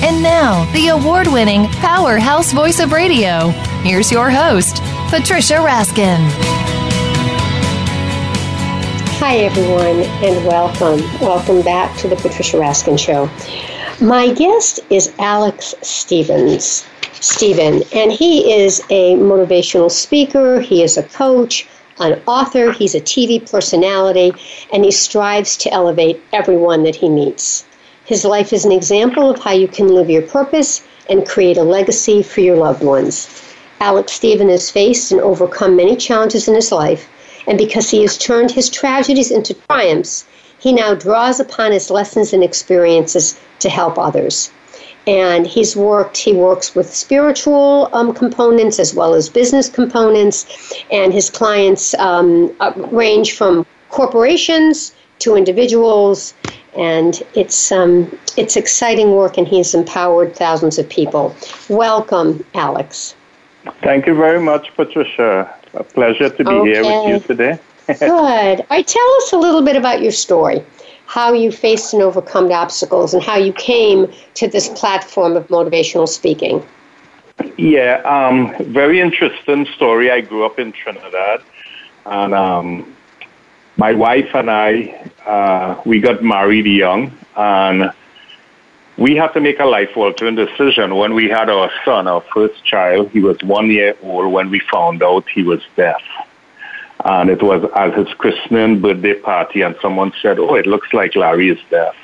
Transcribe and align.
And 0.00 0.22
now, 0.22 0.70
the 0.72 0.88
award 0.88 1.26
winning 1.26 1.66
powerhouse 1.66 2.52
voice 2.52 2.78
of 2.78 2.92
radio. 2.92 3.48
Here's 3.82 4.12
your 4.12 4.30
host, 4.30 4.76
Patricia 5.10 5.54
Raskin. 5.54 6.18
Hi, 9.18 9.38
everyone, 9.38 10.04
and 10.22 10.46
welcome. 10.46 11.00
Welcome 11.20 11.62
back 11.62 11.96
to 11.98 12.08
the 12.08 12.14
Patricia 12.14 12.58
Raskin 12.58 12.96
Show. 12.96 13.28
My 14.00 14.32
guest 14.32 14.78
is 14.88 15.12
Alex 15.18 15.74
Stevens. 15.82 16.86
Stephen, 17.14 17.82
and 17.92 18.12
he 18.12 18.52
is 18.52 18.80
a 18.90 19.16
motivational 19.16 19.90
speaker, 19.90 20.60
he 20.60 20.84
is 20.84 20.96
a 20.96 21.02
coach, 21.02 21.66
an 21.98 22.22
author, 22.26 22.70
he's 22.70 22.94
a 22.94 23.00
TV 23.00 23.50
personality, 23.50 24.32
and 24.72 24.84
he 24.84 24.92
strives 24.92 25.56
to 25.56 25.72
elevate 25.72 26.22
everyone 26.32 26.84
that 26.84 26.94
he 26.94 27.08
meets. 27.08 27.64
His 28.08 28.24
life 28.24 28.54
is 28.54 28.64
an 28.64 28.72
example 28.72 29.28
of 29.28 29.38
how 29.38 29.52
you 29.52 29.68
can 29.68 29.88
live 29.88 30.08
your 30.08 30.22
purpose 30.22 30.80
and 31.10 31.28
create 31.28 31.58
a 31.58 31.62
legacy 31.62 32.22
for 32.22 32.40
your 32.40 32.56
loved 32.56 32.82
ones. 32.82 33.28
Alex 33.80 34.12
Stephen 34.12 34.48
has 34.48 34.70
faced 34.70 35.12
and 35.12 35.20
overcome 35.20 35.76
many 35.76 35.94
challenges 35.94 36.48
in 36.48 36.54
his 36.54 36.72
life, 36.72 37.06
and 37.46 37.58
because 37.58 37.90
he 37.90 38.00
has 38.00 38.16
turned 38.16 38.50
his 38.50 38.70
tragedies 38.70 39.30
into 39.30 39.52
triumphs, 39.52 40.24
he 40.58 40.72
now 40.72 40.94
draws 40.94 41.38
upon 41.38 41.70
his 41.70 41.90
lessons 41.90 42.32
and 42.32 42.42
experiences 42.42 43.38
to 43.58 43.68
help 43.68 43.98
others. 43.98 44.50
And 45.06 45.46
he's 45.46 45.76
worked, 45.76 46.16
he 46.16 46.32
works 46.32 46.74
with 46.74 46.94
spiritual 46.94 47.90
um, 47.92 48.14
components 48.14 48.78
as 48.78 48.94
well 48.94 49.12
as 49.12 49.28
business 49.28 49.68
components, 49.68 50.46
and 50.90 51.12
his 51.12 51.28
clients 51.28 51.92
um, 51.98 52.56
uh, 52.60 52.72
range 52.90 53.36
from 53.36 53.66
corporations 53.90 54.94
to 55.18 55.36
individuals 55.36 56.32
and 56.78 57.22
it's 57.34 57.72
um, 57.72 58.16
it's 58.36 58.56
exciting 58.56 59.10
work, 59.10 59.36
and 59.36 59.46
he's 59.46 59.74
empowered 59.74 60.34
thousands 60.34 60.78
of 60.78 60.88
people. 60.88 61.34
Welcome, 61.68 62.44
Alex. 62.54 63.14
Thank 63.82 64.06
you 64.06 64.14
very 64.14 64.40
much, 64.40 64.74
Patricia. 64.76 65.52
A 65.74 65.84
pleasure 65.84 66.30
to 66.30 66.44
be 66.44 66.50
okay. 66.50 66.70
here 66.70 66.82
with 66.84 67.08
you 67.08 67.26
today. 67.26 67.58
Good. 67.86 68.66
I 68.70 68.82
tell 68.82 69.14
us 69.16 69.32
a 69.32 69.38
little 69.38 69.62
bit 69.62 69.76
about 69.76 70.00
your 70.00 70.12
story, 70.12 70.64
how 71.06 71.32
you 71.32 71.50
faced 71.50 71.92
and 71.92 72.02
overcome 72.02 72.50
obstacles, 72.52 73.12
and 73.12 73.22
how 73.22 73.36
you 73.36 73.52
came 73.52 74.12
to 74.34 74.46
this 74.46 74.68
platform 74.68 75.36
of 75.36 75.48
motivational 75.48 76.08
speaking. 76.08 76.64
Yeah, 77.56 78.02
um, 78.04 78.54
very 78.72 79.00
interesting 79.00 79.66
story. 79.74 80.10
I 80.10 80.20
grew 80.20 80.44
up 80.44 80.58
in 80.58 80.72
Trinidad, 80.72 81.42
and 82.06 82.34
um, 82.34 82.96
my 83.76 83.92
wife 83.92 84.34
and 84.34 84.50
I, 84.50 85.07
uh, 85.26 85.80
we 85.84 86.00
got 86.00 86.22
married 86.22 86.66
young, 86.66 87.12
and 87.36 87.92
we 88.96 89.14
had 89.14 89.28
to 89.28 89.40
make 89.40 89.60
a 89.60 89.64
life-altering 89.64 90.34
decision 90.34 90.96
when 90.96 91.14
we 91.14 91.28
had 91.28 91.48
our 91.48 91.70
son, 91.84 92.08
our 92.08 92.20
first 92.34 92.64
child. 92.64 93.10
He 93.10 93.20
was 93.20 93.40
one 93.42 93.70
year 93.70 93.96
old 94.02 94.32
when 94.32 94.50
we 94.50 94.60
found 94.60 95.02
out 95.02 95.28
he 95.28 95.42
was 95.42 95.60
deaf. 95.76 96.02
And 97.04 97.30
it 97.30 97.42
was 97.42 97.62
at 97.76 97.96
his 97.96 98.12
christening 98.14 98.80
birthday 98.80 99.14
party, 99.14 99.62
and 99.62 99.76
someone 99.80 100.12
said, 100.20 100.40
oh, 100.40 100.56
it 100.56 100.66
looks 100.66 100.92
like 100.92 101.14
Larry 101.14 101.50
is 101.50 101.60
deaf. 101.70 101.94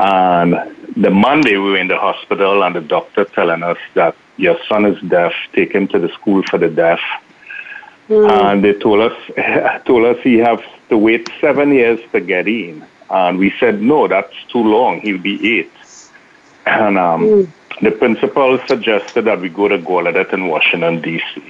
And 0.00 0.74
the 0.96 1.10
Monday 1.10 1.56
we 1.56 1.70
were 1.70 1.76
in 1.76 1.86
the 1.86 1.98
hospital, 1.98 2.64
and 2.64 2.74
the 2.74 2.80
doctor 2.80 3.24
telling 3.24 3.62
us 3.62 3.78
that 3.94 4.16
your 4.36 4.58
son 4.68 4.86
is 4.86 5.00
deaf, 5.02 5.32
take 5.52 5.72
him 5.72 5.86
to 5.88 5.98
the 5.98 6.08
school 6.08 6.42
for 6.42 6.58
the 6.58 6.68
deaf. 6.68 7.00
Mm. 8.10 8.28
And 8.28 8.64
they 8.64 8.72
told 8.72 9.00
us, 9.00 9.82
told 9.84 10.04
us 10.04 10.20
he 10.22 10.38
have 10.38 10.62
to 10.88 10.98
wait 10.98 11.30
seven 11.40 11.72
years 11.72 12.00
to 12.10 12.20
get 12.20 12.48
in. 12.48 12.84
And 13.08 13.38
we 13.38 13.54
said, 13.60 13.80
no, 13.80 14.08
that's 14.08 14.34
too 14.48 14.62
long. 14.62 15.00
He'll 15.00 15.18
be 15.18 15.58
eight. 15.58 15.72
And 16.66 16.98
um, 16.98 17.22
mm. 17.22 17.50
the 17.80 17.90
principal 17.90 18.58
suggested 18.66 19.24
that 19.24 19.40
we 19.40 19.48
go 19.48 19.66
to 19.68 19.78
Gallaudet 19.78 20.32
in 20.34 20.48
Washington, 20.48 21.00
D.C. 21.00 21.42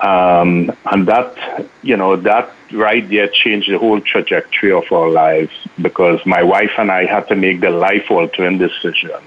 Um, 0.00 0.72
and 0.86 1.06
that, 1.06 1.68
you 1.82 1.96
know, 1.96 2.16
that 2.16 2.50
right 2.72 3.08
there 3.08 3.28
changed 3.28 3.70
the 3.70 3.78
whole 3.78 4.00
trajectory 4.00 4.72
of 4.72 4.90
our 4.90 5.08
lives 5.08 5.52
because 5.80 6.24
my 6.26 6.42
wife 6.42 6.72
and 6.78 6.90
I 6.90 7.06
had 7.06 7.28
to 7.28 7.36
make 7.36 7.60
the 7.60 7.70
life 7.70 8.10
altering 8.10 8.58
decision 8.58 9.22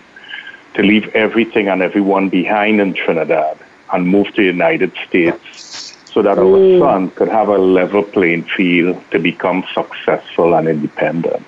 to 0.73 0.83
leave 0.83 1.07
everything 1.15 1.69
and 1.69 1.81
everyone 1.81 2.27
behind 2.27 2.81
in 2.81 2.93
Trinidad 2.93 3.57
and 3.93 4.07
move 4.07 4.27
to 4.33 4.41
the 4.41 4.43
United 4.43 4.91
States 5.07 5.84
so 6.15 6.21
that 6.21 6.37
our 6.37 6.45
mm. 6.45 6.79
son 6.79 7.11
could 7.11 7.27
have 7.27 7.49
a 7.49 7.57
level 7.57 8.01
playing 8.01 8.43
field 8.55 9.03
to 9.11 9.19
become 9.19 9.65
successful 9.73 10.55
and 10.55 10.69
independent. 10.69 11.45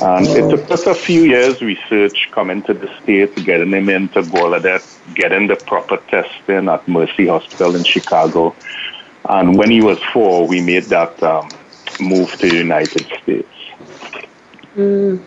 And 0.00 0.28
it 0.28 0.48
took 0.48 0.70
us 0.70 0.86
a 0.86 0.94
few 0.94 1.24
years 1.24 1.60
research 1.60 2.30
coming 2.30 2.62
to 2.62 2.72
the 2.72 2.88
States, 3.02 3.42
getting 3.42 3.72
him 3.72 3.88
into 3.88 4.22
Gallaudet, 4.22 4.86
getting 5.16 5.48
the 5.48 5.56
proper 5.56 5.96
testing 5.96 6.68
at 6.68 6.86
Mercy 6.86 7.26
Hospital 7.26 7.74
in 7.74 7.82
Chicago. 7.82 8.54
And 9.28 9.58
when 9.58 9.72
he 9.72 9.82
was 9.82 9.98
four, 10.12 10.46
we 10.46 10.60
made 10.60 10.84
that 10.84 11.20
um, 11.24 11.48
move 11.98 12.30
to 12.38 12.48
the 12.48 12.56
United 12.56 13.06
States. 13.20 13.48
Mm. 14.76 15.20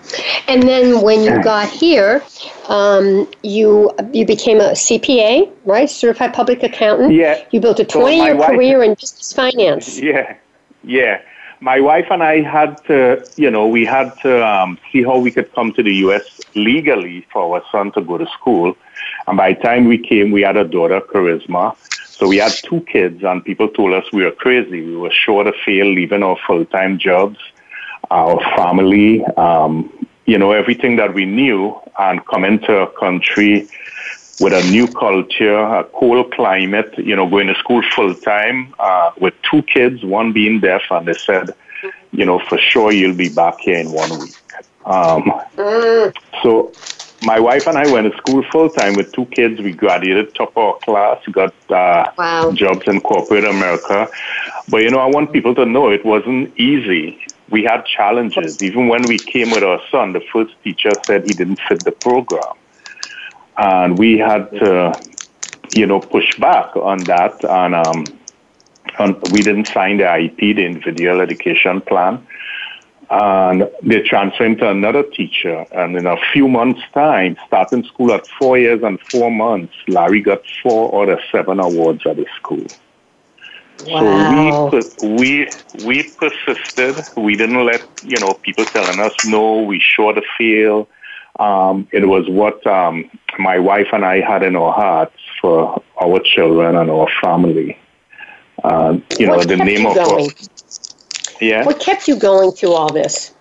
And 0.48 0.64
then 0.64 1.02
when 1.02 1.24
you 1.24 1.42
got 1.42 1.70
here, 1.70 2.24
um, 2.68 3.30
you 3.44 3.92
you 4.12 4.26
became 4.26 4.60
a 4.60 4.72
CPA, 4.72 5.52
right? 5.66 5.90
Certified 5.90 6.34
Public 6.34 6.64
Accountant. 6.64 7.14
Yeah. 7.14 7.44
You 7.52 7.60
built 7.62 7.80
a 7.80 7.86
20 7.86 8.18
year 8.18 8.40
so 8.40 8.48
career 8.48 8.84
in 8.84 8.96
business 8.96 9.34
finance. 9.34 10.00
Yeah, 10.04 10.36
yeah. 10.84 11.22
My 11.62 11.80
wife 11.80 12.08
and 12.12 12.22
I 12.22 12.42
had 12.42 12.84
to, 12.88 13.26
you 13.38 13.50
know, 13.50 13.68
we 13.68 13.86
had 13.86 14.12
to 14.24 14.46
um, 14.46 14.78
see 14.92 15.02
how 15.02 15.18
we 15.18 15.32
could 15.32 15.54
come 15.54 15.72
to 15.74 15.84
the 15.84 15.96
U.S. 16.08 16.42
legally 16.56 17.26
for 17.32 17.56
our 17.56 17.64
son 17.72 17.94
to 17.94 18.02
go 18.02 18.18
to 18.18 18.28
school. 18.28 18.76
And 19.28 19.38
by 19.38 19.54
the 19.54 19.62
time 19.62 19.86
we 19.86 19.98
came, 19.98 20.32
we 20.32 20.42
had 20.42 20.58
a 20.58 20.66
daughter, 20.66 21.00
Charisma. 21.00 21.78
So 22.18 22.28
we 22.28 22.38
had 22.38 22.52
two 22.52 22.82
kids, 22.82 23.24
and 23.24 23.44
people 23.46 23.70
told 23.70 23.94
us 23.94 24.12
we 24.12 24.24
were 24.26 24.32
crazy. 24.32 24.82
We 24.82 24.98
were 24.98 25.12
sure 25.12 25.46
to 25.46 25.54
fail 25.66 25.86
leaving 25.86 26.22
our 26.22 26.38
full 26.46 26.66
time 26.66 27.00
jobs 27.00 27.38
our 28.12 28.40
family, 28.56 29.24
um, 29.38 30.08
you 30.26 30.38
know, 30.38 30.52
everything 30.52 30.96
that 30.98 31.14
we 31.14 31.26
knew 31.26 31.80
and 32.00 32.26
come 32.26 32.46
into 32.46 32.74
a 32.74 32.88
country 33.00 33.68
with 34.40 34.54
a 34.54 34.64
new 34.72 34.88
culture, 34.88 35.58
a 35.58 35.84
cold 35.86 36.32
climate, 36.34 36.94
you 36.98 37.16
know, 37.16 37.30
going 37.30 37.48
to 37.48 37.56
school 37.56 37.82
full 37.96 38.16
time 38.16 38.74
uh, 38.80 39.12
with 39.18 39.34
two 39.50 39.62
kids, 39.64 40.04
one 40.04 40.34
being 40.34 40.60
deaf, 40.60 40.82
and 40.92 41.08
they 41.08 41.14
said, 41.14 41.52
you 42.12 42.26
know, 42.26 42.40
for 42.40 42.58
sure 42.58 42.92
you'll 42.92 43.16
be 43.16 43.30
back 43.30 43.60
here 43.60 43.78
in 43.78 43.92
one 43.92 44.20
week. 44.20 44.36
Um, 44.86 45.32
so 46.42 46.72
my 47.24 47.40
wife 47.40 47.68
and 47.68 47.78
I 47.78 47.90
went 47.92 48.12
to 48.12 48.18
school 48.18 48.44
full 48.52 48.70
time 48.70 48.96
with 48.96 49.12
two 49.14 49.26
kids. 49.28 49.62
We 49.62 49.72
graduated 49.72 50.36
top 50.36 50.58
of 50.58 50.58
our 50.58 50.78
class, 50.80 51.26
got 51.32 51.54
uh, 51.70 52.12
wow. 52.18 52.52
jobs 52.52 52.88
in 52.88 53.02
corporate 53.02 53.46
America. 53.46 54.08
But 54.70 54.78
you 54.78 54.90
know, 54.90 55.00
I 55.00 55.06
want 55.06 55.32
people 55.32 55.56
to 55.56 55.66
know 55.66 55.90
it 55.90 56.06
wasn't 56.06 56.58
easy 56.58 57.20
we 57.50 57.64
had 57.64 57.86
challenges. 57.86 58.62
Even 58.62 58.88
when 58.88 59.04
we 59.08 59.18
came 59.18 59.52
with 59.52 59.64
our 59.64 59.82
son, 59.92 60.14
the 60.14 60.22
first 60.32 60.54
teacher 60.64 60.92
said 61.06 61.24
he 61.24 61.34
didn't 61.34 61.60
fit 61.68 61.84
the 61.84 61.92
program. 61.92 62.54
And 63.58 63.98
we 63.98 64.18
had 64.18 64.50
to, 64.52 65.00
you 65.76 65.86
know, 65.86 66.00
push 66.00 66.38
back 66.40 66.76
on 66.76 67.00
that. 67.04 67.44
And, 67.44 67.76
um, 67.76 68.06
and 69.00 69.16
we 69.32 69.42
didn't 69.42 69.68
sign 69.68 69.98
the 69.98 70.04
IEP, 70.04 70.56
the 70.56 70.66
individual 70.66 71.22
education 71.22 71.82
plan. 71.82 72.26
And 73.10 73.70
they 73.84 74.02
transferred 74.02 74.46
him 74.46 74.58
to 74.58 74.70
another 74.70 75.04
teacher. 75.04 75.66
And 75.72 75.96
in 75.96 76.08
a 76.08 76.18
few 76.32 76.48
months' 76.48 76.82
time, 76.94 77.38
starting 77.46 77.84
school 77.84 78.12
at 78.14 78.26
four 78.40 78.58
years 78.58 78.82
and 78.82 79.00
four 79.12 79.30
months, 79.30 79.74
Larry 79.88 80.22
got 80.22 80.42
four 80.64 81.02
out 81.02 81.10
of 81.10 81.20
seven 81.32 81.60
awards 81.60 82.02
at 82.08 82.16
the 82.16 82.26
school. 82.38 82.66
Wow. 83.88 84.70
So 84.72 84.82
we 85.02 85.50
we 85.78 85.86
we 85.86 86.04
persisted. 86.04 86.96
We 87.18 87.36
didn't 87.36 87.66
let 87.66 87.82
you 88.04 88.18
know 88.20 88.34
people 88.36 88.66
telling 88.66 89.00
us 89.00 89.14
no. 89.26 89.62
We 89.62 89.80
sure 89.80 90.14
to 90.14 90.22
fail. 90.38 90.88
Um, 91.40 91.88
it 91.92 92.08
was 92.08 92.30
what 92.30 92.66
um, 92.68 93.10
my 93.40 93.58
wife 93.60 93.88
and 93.92 94.06
I 94.06 94.22
had 94.22 94.44
in 94.44 94.56
our 94.56 94.72
hearts 94.72 95.18
for 95.42 95.82
our 96.02 96.20
children 96.20 96.76
and 96.76 96.90
our 96.90 97.08
family. 97.22 97.78
Uh, 98.64 98.98
you 99.20 99.28
what 99.28 99.38
know 99.38 99.44
the 99.44 99.58
kept 99.58 99.66
name 99.66 99.82
you 99.82 99.90
of 99.90 99.96
going? 99.96 100.30
Our, 100.30 101.38
yeah. 101.42 101.66
What 101.66 101.80
kept 101.80 102.08
you 102.08 102.16
going 102.16 102.52
through 102.52 102.74
all 102.74 102.92
this? 102.94 103.34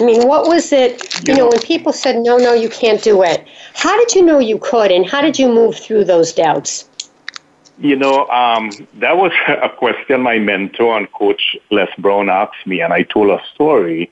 I 0.00 0.04
mean, 0.04 0.26
what 0.28 0.46
was 0.46 0.72
it? 0.72 1.02
You 1.26 1.34
You 1.34 1.34
know, 1.34 1.44
know- 1.44 1.48
when 1.50 1.60
people 1.60 1.92
said, 1.92 2.16
no, 2.16 2.36
no, 2.36 2.52
you 2.54 2.68
can't 2.68 3.02
do 3.02 3.22
it, 3.22 3.46
how 3.74 3.96
did 3.98 4.14
you 4.14 4.22
know 4.22 4.38
you 4.38 4.58
could, 4.58 4.90
and 4.90 5.08
how 5.08 5.20
did 5.20 5.38
you 5.38 5.48
move 5.48 5.76
through 5.76 6.04
those 6.04 6.32
doubts? 6.32 6.88
You 7.80 7.96
know, 7.96 8.26
um, 8.28 8.70
that 8.94 9.16
was 9.16 9.32
a 9.48 9.68
question 9.68 10.20
my 10.20 10.38
mentor 10.38 10.96
and 10.98 11.10
coach 11.12 11.56
Les 11.70 11.88
Brown 11.98 12.28
asked 12.28 12.66
me, 12.66 12.80
and 12.80 12.92
I 12.92 13.02
told 13.02 13.30
a 13.30 13.42
story. 13.54 14.10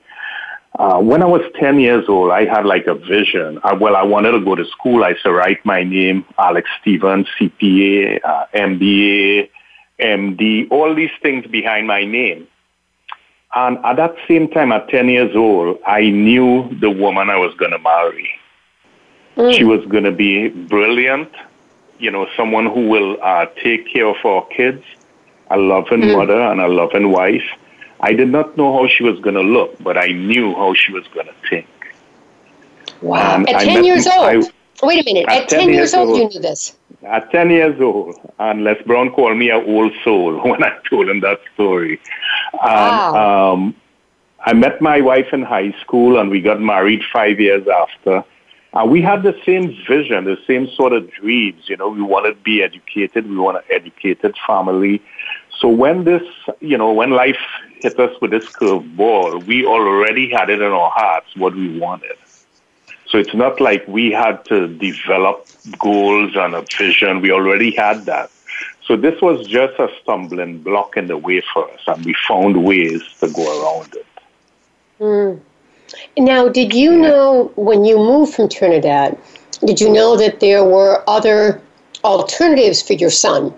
Uh, 0.77 0.99
when 0.99 1.21
I 1.21 1.25
was 1.25 1.41
10 1.59 1.79
years 1.79 2.05
old, 2.07 2.31
I 2.31 2.45
had 2.45 2.65
like 2.65 2.87
a 2.87 2.93
vision. 2.93 3.59
I, 3.63 3.73
well, 3.73 3.95
I 3.95 4.03
wanted 4.03 4.31
to 4.31 4.39
go 4.39 4.55
to 4.55 4.65
school. 4.65 5.03
I 5.03 5.15
said, 5.21 5.29
write 5.29 5.63
my 5.65 5.83
name, 5.83 6.25
Alex 6.37 6.69
Stevens, 6.79 7.27
CPA, 7.39 8.19
uh, 8.23 8.45
MBA, 8.53 9.49
MD, 9.99 10.71
all 10.71 10.95
these 10.95 11.11
things 11.21 11.45
behind 11.47 11.87
my 11.87 12.05
name. 12.05 12.47
And 13.55 13.77
at 13.83 13.97
that 13.97 14.15
same 14.27 14.47
time, 14.49 14.71
at 14.71 14.89
10 14.89 15.09
years 15.09 15.35
old, 15.35 15.79
I 15.85 16.09
knew 16.09 16.69
the 16.79 16.89
woman 16.89 17.29
I 17.29 17.37
was 17.37 17.53
going 17.55 17.71
to 17.71 17.79
marry. 17.79 18.29
She 19.53 19.63
was 19.63 19.83
going 19.85 20.03
to 20.03 20.11
be 20.11 20.49
brilliant, 20.49 21.31
you 21.99 22.09
know, 22.11 22.27
someone 22.35 22.65
who 22.65 22.87
will 22.87 23.17
uh, 23.21 23.45
take 23.61 23.91
care 23.91 24.07
of 24.07 24.17
our 24.25 24.45
kids, 24.47 24.83
a 25.51 25.57
loving 25.57 26.11
mother 26.11 26.39
and 26.41 26.61
a 26.61 26.67
loving 26.67 27.11
wife. 27.11 27.43
I 28.01 28.13
did 28.13 28.29
not 28.29 28.55
know 28.57 28.71
how 28.73 28.87
she 28.87 29.03
was 29.03 29.19
going 29.19 29.35
to 29.35 29.41
look, 29.41 29.77
but 29.83 29.97
I 29.97 30.07
knew 30.07 30.55
how 30.55 30.73
she 30.73 30.93
was 30.93 31.05
going 31.13 31.27
to 31.27 31.33
think. 31.49 31.67
Wow. 33.01 33.35
Um, 33.35 33.47
At 33.47 33.61
10 33.61 33.83
years 33.83 34.07
old? 34.07 34.25
I- 34.25 34.49
Wait 34.81 35.01
a 35.01 35.03
minute. 35.13 35.25
At 35.27 35.43
At 35.43 35.49
10 35.49 35.59
10 35.59 35.67
years 35.69 35.77
years 35.77 35.93
old, 35.93 36.17
you 36.17 36.29
knew 36.29 36.39
this. 36.39 36.77
At 37.03 37.29
10 37.31 37.49
years 37.49 37.81
old, 37.81 38.15
and 38.39 38.63
Les 38.63 38.81
Brown 38.83 39.09
called 39.11 39.37
me 39.37 39.49
an 39.49 39.63
old 39.67 39.91
soul 40.05 40.39
when 40.49 40.63
I 40.63 40.71
told 40.89 41.09
him 41.09 41.19
that 41.19 41.41
story. 41.53 41.99
Wow. 42.63 43.53
um, 43.53 43.75
I 44.45 44.53
met 44.53 44.81
my 44.81 45.01
wife 45.01 45.33
in 45.33 45.41
high 45.41 45.73
school, 45.81 46.17
and 46.17 46.29
we 46.29 46.39
got 46.39 46.61
married 46.61 47.01
five 47.11 47.41
years 47.41 47.67
after. 47.67 48.23
And 48.73 48.91
we 48.91 49.01
had 49.01 49.23
the 49.23 49.35
same 49.45 49.75
vision, 49.87 50.25
the 50.25 50.37
same 50.45 50.69
sort 50.69 50.93
of 50.93 51.09
dreams. 51.11 51.67
You 51.67 51.77
know, 51.77 51.89
we 51.89 52.01
wanted 52.01 52.35
to 52.35 52.41
be 52.41 52.61
educated. 52.61 53.27
We 53.27 53.37
want 53.37 53.57
an 53.57 53.63
educated 53.69 54.35
family. 54.45 55.01
So 55.59 55.67
when 55.67 56.03
this, 56.03 56.23
you 56.59 56.77
know, 56.77 56.93
when 56.93 57.11
life 57.11 57.39
hit 57.81 57.99
us 57.99 58.15
with 58.21 58.31
this 58.31 58.45
curveball, 58.45 59.43
we 59.45 59.65
already 59.65 60.29
had 60.29 60.49
it 60.49 60.61
in 60.61 60.71
our 60.71 60.91
hearts 60.91 61.35
what 61.35 61.55
we 61.55 61.79
wanted. 61.79 62.15
So 63.07 63.17
it's 63.17 63.33
not 63.33 63.59
like 63.59 63.87
we 63.87 64.11
had 64.11 64.45
to 64.45 64.67
develop 64.67 65.47
goals 65.79 66.35
and 66.35 66.53
a 66.53 66.63
vision. 66.77 67.21
We 67.21 67.31
already 67.31 67.71
had 67.71 68.05
that. 68.05 68.29
So 68.85 68.95
this 68.95 69.19
was 69.21 69.45
just 69.47 69.79
a 69.79 69.89
stumbling 70.01 70.59
block 70.59 70.95
in 70.95 71.07
the 71.07 71.17
way 71.17 71.41
for 71.53 71.69
us, 71.71 71.79
and 71.87 72.05
we 72.05 72.15
found 72.27 72.63
ways 72.63 73.01
to 73.19 73.29
go 73.29 73.43
around 73.43 73.95
it. 73.95 74.05
Hmm. 74.99 75.41
Now, 76.17 76.49
did 76.49 76.73
you 76.73 76.95
know 76.97 77.51
when 77.55 77.85
you 77.85 77.97
moved 77.97 78.33
from 78.33 78.49
Trinidad, 78.49 79.17
did 79.65 79.79
you 79.79 79.91
know 79.91 80.17
that 80.17 80.39
there 80.39 80.63
were 80.63 81.03
other 81.07 81.61
alternatives 82.03 82.81
for 82.81 82.93
your 82.93 83.09
son 83.09 83.53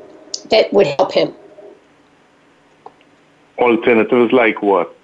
that 0.50 0.72
would 0.74 0.88
help 0.88 1.12
him? 1.12 1.34
Alternatives 3.58 4.32
like 4.34 4.62
what? 4.62 4.96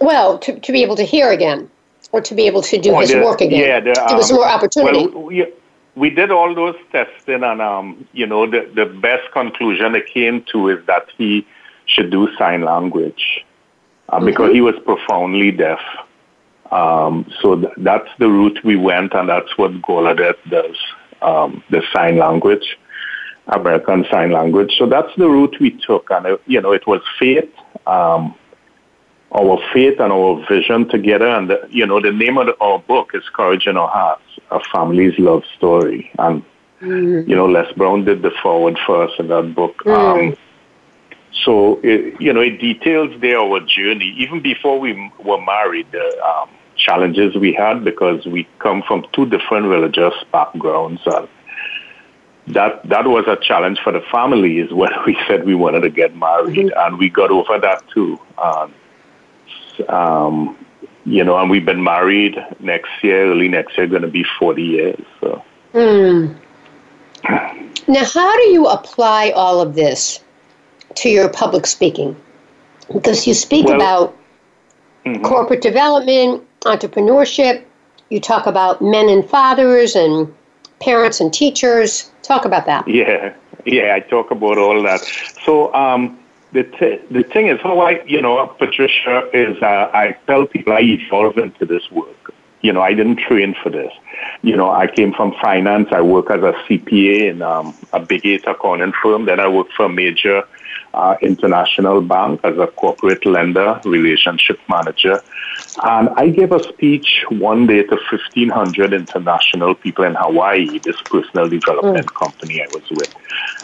Well, 0.00 0.38
to, 0.38 0.58
to 0.58 0.72
be 0.72 0.82
able 0.82 0.96
to 0.96 1.02
hear 1.02 1.30
again 1.30 1.70
or 2.12 2.20
to 2.20 2.34
be 2.34 2.46
able 2.46 2.62
to 2.62 2.78
do 2.78 2.94
Oh, 2.94 3.00
his 3.00 3.10
the- 3.10 3.20
work 3.22 3.40
again. 3.40 3.60
yeah, 3.60 3.80
the, 3.80 3.92
there 4.08 4.16
was 4.16 4.30
um, 4.30 4.36
more 4.36 4.48
opportunity. 4.48 5.06
Well, 5.08 5.22
we, 5.24 5.46
we 5.96 6.10
did 6.10 6.30
all 6.30 6.54
those 6.54 6.76
testing, 6.92 7.42
and 7.42 7.60
um, 7.60 8.06
you 8.12 8.26
know, 8.26 8.46
the, 8.48 8.70
the 8.74 8.86
best 8.86 9.30
conclusion 9.32 9.94
it 9.96 10.06
came 10.06 10.44
to 10.52 10.68
is 10.68 10.84
that 10.86 11.06
he 11.16 11.46
should 11.86 12.10
do 12.10 12.28
sign 12.36 12.62
language 12.62 13.44
uh, 14.10 14.20
because 14.20 14.52
he 14.52 14.60
was 14.60 14.76
profoundly 14.84 15.50
deaf. 15.50 15.80
Um, 16.70 17.30
so 17.40 17.56
th- 17.56 17.72
that's 17.78 18.08
the 18.18 18.28
route 18.28 18.62
we 18.64 18.76
went, 18.76 19.14
and 19.14 19.28
that's 19.28 19.56
what 19.56 19.72
Gallaudet 19.82 20.36
does, 20.50 20.76
um, 21.22 21.62
the 21.70 21.82
sign 21.92 22.18
language, 22.18 22.78
American 23.46 24.04
Sign 24.10 24.32
Language. 24.32 24.76
So 24.78 24.86
that's 24.86 25.14
the 25.16 25.28
route 25.28 25.56
we 25.60 25.70
took, 25.70 26.10
and 26.10 26.26
it, 26.26 26.42
you 26.46 26.60
know, 26.60 26.72
it 26.72 26.86
was 26.86 27.00
faith. 27.18 27.50
Um, 27.86 28.34
our 29.32 29.58
faith 29.72 30.00
and 30.00 30.12
our 30.12 30.44
vision 30.48 30.88
together. 30.88 31.28
And, 31.28 31.50
the, 31.50 31.68
you 31.70 31.86
know, 31.86 32.00
the 32.00 32.12
name 32.12 32.38
of 32.38 32.46
the, 32.46 32.56
our 32.60 32.78
book 32.78 33.10
is 33.14 33.22
Courage 33.34 33.66
in 33.66 33.76
Our 33.76 33.88
Hearts, 33.88 34.22
A 34.50 34.60
Family's 34.72 35.18
Love 35.18 35.42
Story. 35.56 36.10
And, 36.18 36.42
you 36.80 37.36
know, 37.36 37.46
Les 37.46 37.70
Brown 37.72 38.04
did 38.04 38.22
the 38.22 38.30
foreword 38.42 38.78
for 38.86 39.02
us 39.02 39.10
in 39.18 39.28
that 39.28 39.54
book. 39.54 39.84
Um, 39.86 40.36
so, 41.44 41.78
it, 41.82 42.20
you 42.20 42.32
know, 42.32 42.40
it 42.40 42.58
details 42.58 43.20
there 43.20 43.38
our 43.38 43.60
journey. 43.60 44.14
Even 44.18 44.40
before 44.40 44.80
we 44.80 44.92
m- 44.92 45.12
were 45.22 45.40
married, 45.40 45.86
the 45.92 46.22
um, 46.24 46.48
challenges 46.88 47.36
we 47.36 47.52
had 47.52 47.84
because 47.84 48.24
we 48.26 48.48
come 48.58 48.82
from 48.86 49.04
two 49.12 49.26
different 49.26 49.66
religious 49.66 50.14
backgrounds. 50.32 51.02
And 51.04 51.28
that, 52.48 52.88
that 52.88 53.06
was 53.06 53.24
a 53.26 53.36
challenge 53.36 53.78
for 53.80 53.92
the 53.92 54.00
families 54.10 54.72
when 54.72 54.90
we 55.06 55.16
said 55.26 55.44
we 55.44 55.54
wanted 55.54 55.80
to 55.80 55.90
get 55.90 56.16
married. 56.16 56.72
And 56.76 56.98
we 56.98 57.10
got 57.10 57.30
over 57.30 57.58
that 57.58 57.82
too. 57.90 58.18
Um, 58.38 58.74
um, 59.88 60.56
you 61.04 61.24
know, 61.24 61.38
and 61.38 61.48
we've 61.50 61.64
been 61.64 61.82
married 61.82 62.36
next 62.60 62.90
year, 63.02 63.30
early 63.30 63.48
next 63.48 63.76
year, 63.76 63.86
going 63.86 64.02
to 64.02 64.08
be 64.08 64.24
40 64.38 64.62
years. 64.62 65.04
So, 65.20 65.42
Now, 67.86 68.04
how 68.04 68.36
do 68.36 68.42
you 68.50 68.66
apply 68.66 69.32
all 69.34 69.60
of 69.60 69.74
this 69.74 70.20
to 70.96 71.08
your 71.08 71.28
public 71.28 71.66
speaking? 71.66 72.16
Because 72.92 73.26
you 73.26 73.34
speak 73.34 73.66
Well- 73.66 73.76
about 73.76 74.16
Mhm. 75.06 75.22
corporate 75.22 75.62
development, 75.62 76.42
entrepreneurship, 76.60 77.64
you 78.10 78.20
talk 78.20 78.46
about 78.46 78.80
men 78.82 79.08
and 79.08 79.28
fathers 79.28 79.94
and 79.94 80.32
parents 80.80 81.20
and 81.20 81.32
teachers. 81.32 82.10
Talk 82.22 82.44
about 82.44 82.66
that. 82.66 82.86
yeah, 82.88 83.34
yeah, 83.64 83.94
I 83.94 84.00
talk 84.00 84.30
about 84.30 84.58
all 84.58 84.82
that. 84.82 85.00
So, 85.44 85.72
um, 85.74 86.18
the, 86.52 86.64
t- 86.64 87.00
the 87.10 87.22
thing 87.22 87.48
is, 87.48 87.60
how 87.60 87.78
I, 87.80 88.02
you 88.04 88.22
know, 88.22 88.46
Patricia, 88.46 89.28
is 89.34 89.60
uh, 89.62 89.90
I 89.92 90.16
tell 90.26 90.46
people 90.46 90.72
I 90.72 90.80
evolve 90.80 91.36
into 91.36 91.66
this 91.66 91.90
work. 91.90 92.32
You 92.62 92.72
know, 92.72 92.80
I 92.80 92.94
didn't 92.94 93.16
train 93.16 93.54
for 93.62 93.70
this. 93.70 93.92
You 94.42 94.56
know, 94.56 94.70
I 94.70 94.86
came 94.86 95.12
from 95.12 95.32
finance. 95.40 95.88
I 95.92 96.00
work 96.00 96.30
as 96.30 96.42
a 96.42 96.52
CPA 96.66 97.30
in 97.30 97.42
um, 97.42 97.74
a 97.92 98.00
big 98.00 98.24
eight 98.26 98.46
accounting 98.46 98.92
firm. 99.02 99.26
Then 99.26 99.40
I 99.40 99.48
worked 99.48 99.74
for 99.74 99.84
a 99.86 99.88
major 99.88 100.42
uh, 100.94 101.16
international 101.22 102.00
bank 102.00 102.40
as 102.44 102.56
a 102.58 102.66
corporate 102.66 103.24
lender, 103.26 103.80
relationship 103.84 104.58
manager. 104.68 105.22
And 105.82 106.08
I 106.16 106.30
gave 106.30 106.50
a 106.50 106.60
speech 106.72 107.24
one 107.28 107.66
day 107.66 107.82
to 107.84 107.96
1,500 108.10 108.92
international 108.92 109.74
people 109.76 110.04
in 110.04 110.16
Hawaii, 110.16 110.80
this 110.80 110.96
personal 111.08 111.48
development 111.48 112.12
company 112.14 112.62
I 112.62 112.66
was 112.68 112.82
with. 112.90 113.10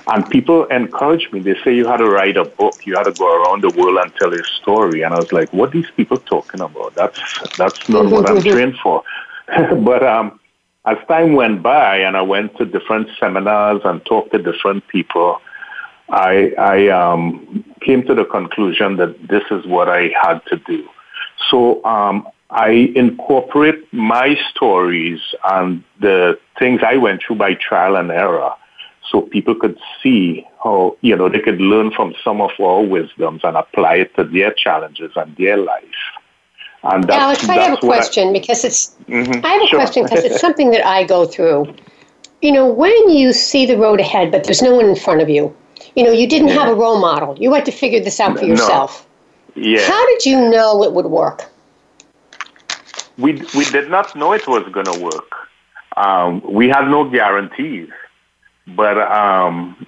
And 0.07 0.29
people 0.31 0.67
encouraged 0.67 1.33
me. 1.33 1.41
They 1.41 1.57
say 1.65 1.75
you 1.75 1.87
had 1.87 1.97
to 1.97 2.09
write 2.09 2.37
a 2.37 2.45
book. 2.45 2.81
You 2.85 2.97
had 2.97 3.05
to 3.05 3.13
go 3.13 3.43
around 3.43 3.63
the 3.63 3.71
world 3.71 3.99
and 3.99 4.15
tell 4.15 4.33
your 4.33 4.45
story. 4.61 5.03
And 5.03 5.15
I 5.15 5.21
was 5.21 5.33
like, 5.33 5.53
what 5.53 5.71
are 5.71 5.73
these 5.73 5.91
people 5.97 6.19
talking 6.19 6.61
about? 6.61 6.95
That's, 6.95 7.19
that's 7.57 7.79
not 7.89 8.11
what 8.11 8.29
I'm 8.29 8.43
trained 8.45 8.77
for. 8.83 9.03
but 9.83 10.03
um, 10.07 10.39
as 10.87 10.99
time 11.09 11.33
went 11.33 11.63
by 11.63 11.97
and 11.99 12.17
I 12.17 12.23
went 12.23 12.57
to 12.59 12.65
different 12.67 13.09
seminars 13.19 13.81
and 13.85 14.05
talked 14.05 14.33
to 14.33 14.39
different 14.39 14.87
people, 14.89 15.41
I, 16.15 16.53
I 16.57 16.89
um, 16.89 17.65
came 17.81 18.07
to 18.07 18.15
the 18.15 18.25
conclusion 18.25 18.97
that 18.99 19.29
this 19.29 19.43
is 19.51 19.67
what 19.67 19.89
I 19.89 20.13
had 20.23 20.47
to 20.47 20.57
do. 20.59 20.89
So 21.51 21.85
um, 21.85 22.29
I 22.51 22.93
incorporate 22.95 23.93
my 23.93 24.37
stories 24.51 25.21
and 25.45 25.83
the 26.01 26.39
things 26.57 26.83
I 26.87 26.97
went 26.99 27.23
through 27.23 27.37
by 27.37 27.55
trial 27.55 27.97
and 27.97 28.13
error 28.13 28.53
so 29.11 29.23
people 29.23 29.57
could 29.57 29.77
see 30.01 30.47
how, 30.63 30.97
you 31.01 31.17
know, 31.17 31.29
they 31.29 31.41
could 31.41 31.61
learn 31.61 31.91
from 31.91 32.15
some 32.23 32.41
of 32.41 32.53
our 32.61 32.83
wisdoms 32.83 33.41
and 33.43 33.57
apply 33.57 33.97
it 33.97 34.15
to 34.15 34.23
their 34.23 34.53
challenges 34.53 35.11
and 35.17 35.37
their 35.37 35.57
life. 35.57 36.01
And 36.85 37.09
that's, 37.09 37.19
Alex, 37.19 37.49
I 37.49 37.57
have 37.57 37.73
a 37.73 37.81
question 37.81 38.33
because 38.33 38.65
it's 38.65 38.95
Mhm, 39.09 39.45
I 39.45 39.53
have 39.55 39.63
a 39.63 39.67
sure. 39.67 39.81
question 39.81 40.05
because 40.05 40.25
it's 40.25 40.41
something 40.47 40.71
that 40.71 40.87
I 40.87 41.03
go 41.03 41.27
through. 41.27 41.75
You 42.41 42.53
know, 42.53 42.67
when 42.69 43.11
you 43.11 43.33
see 43.33 43.67
the 43.67 43.77
road 43.77 43.99
ahead, 43.99 44.31
but 44.31 44.45
there's 44.45 44.63
no 44.63 44.77
one 44.77 44.87
in 44.87 44.97
front 44.97 45.21
of 45.21 45.29
you, 45.29 45.55
you 45.95 46.05
know, 46.05 46.13
you 46.13 46.27
didn't 46.27 46.49
have 46.49 46.69
a 46.69 46.75
role 46.75 46.99
model. 46.99 47.37
You 47.39 47.53
had 47.53 47.65
to 47.67 47.73
figure 47.73 48.01
this 48.01 48.21
out 48.21 48.39
for 48.39 48.45
yourself. 48.45 49.07
No. 49.55 49.63
yeah. 49.63 49.87
How 49.87 50.07
did 50.07 50.27
you 50.27 50.51
know 50.51 50.83
it 50.83 50.93
would 50.93 51.07
work? 51.07 51.51
we 53.19 53.33
we 53.55 53.65
did 53.67 53.91
not 53.91 54.15
know 54.17 54.33
it 54.33 54.47
was 54.47 54.65
going 54.73 54.87
to 54.87 55.01
work. 55.01 55.33
Um, 55.97 56.43
we 56.43 56.69
had 56.69 56.89
no 56.89 57.09
guarantees, 57.09 57.89
but 58.67 58.99
um, 58.99 59.87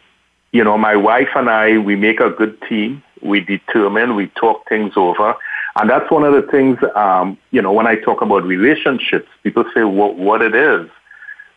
you 0.53 0.63
know, 0.63 0.79
my 0.79 0.97
wife 0.97 1.29
and 1.35 1.51
I, 1.51 1.79
we 1.79 1.97
make 1.97 2.21
a 2.21 2.31
good 2.31 2.61
team. 2.63 3.03
We 3.23 3.41
determine, 3.41 4.15
we 4.15 4.29
talk 4.29 4.69
things 4.69 4.93
over. 4.97 5.35
And 5.79 5.91
that's 5.91 6.11
one 6.11 6.25
of 6.25 6.33
the 6.33 6.43
things, 6.51 6.79
um, 6.95 7.37
you 7.51 7.61
know, 7.61 7.73
when 7.73 7.87
I 7.87 7.97
talk 7.97 8.23
about 8.23 8.45
relationships, 8.45 9.29
people 9.43 9.65
say 9.75 9.85
what, 9.85 10.17
what 10.17 10.41
it 10.41 10.55
is 10.55 10.89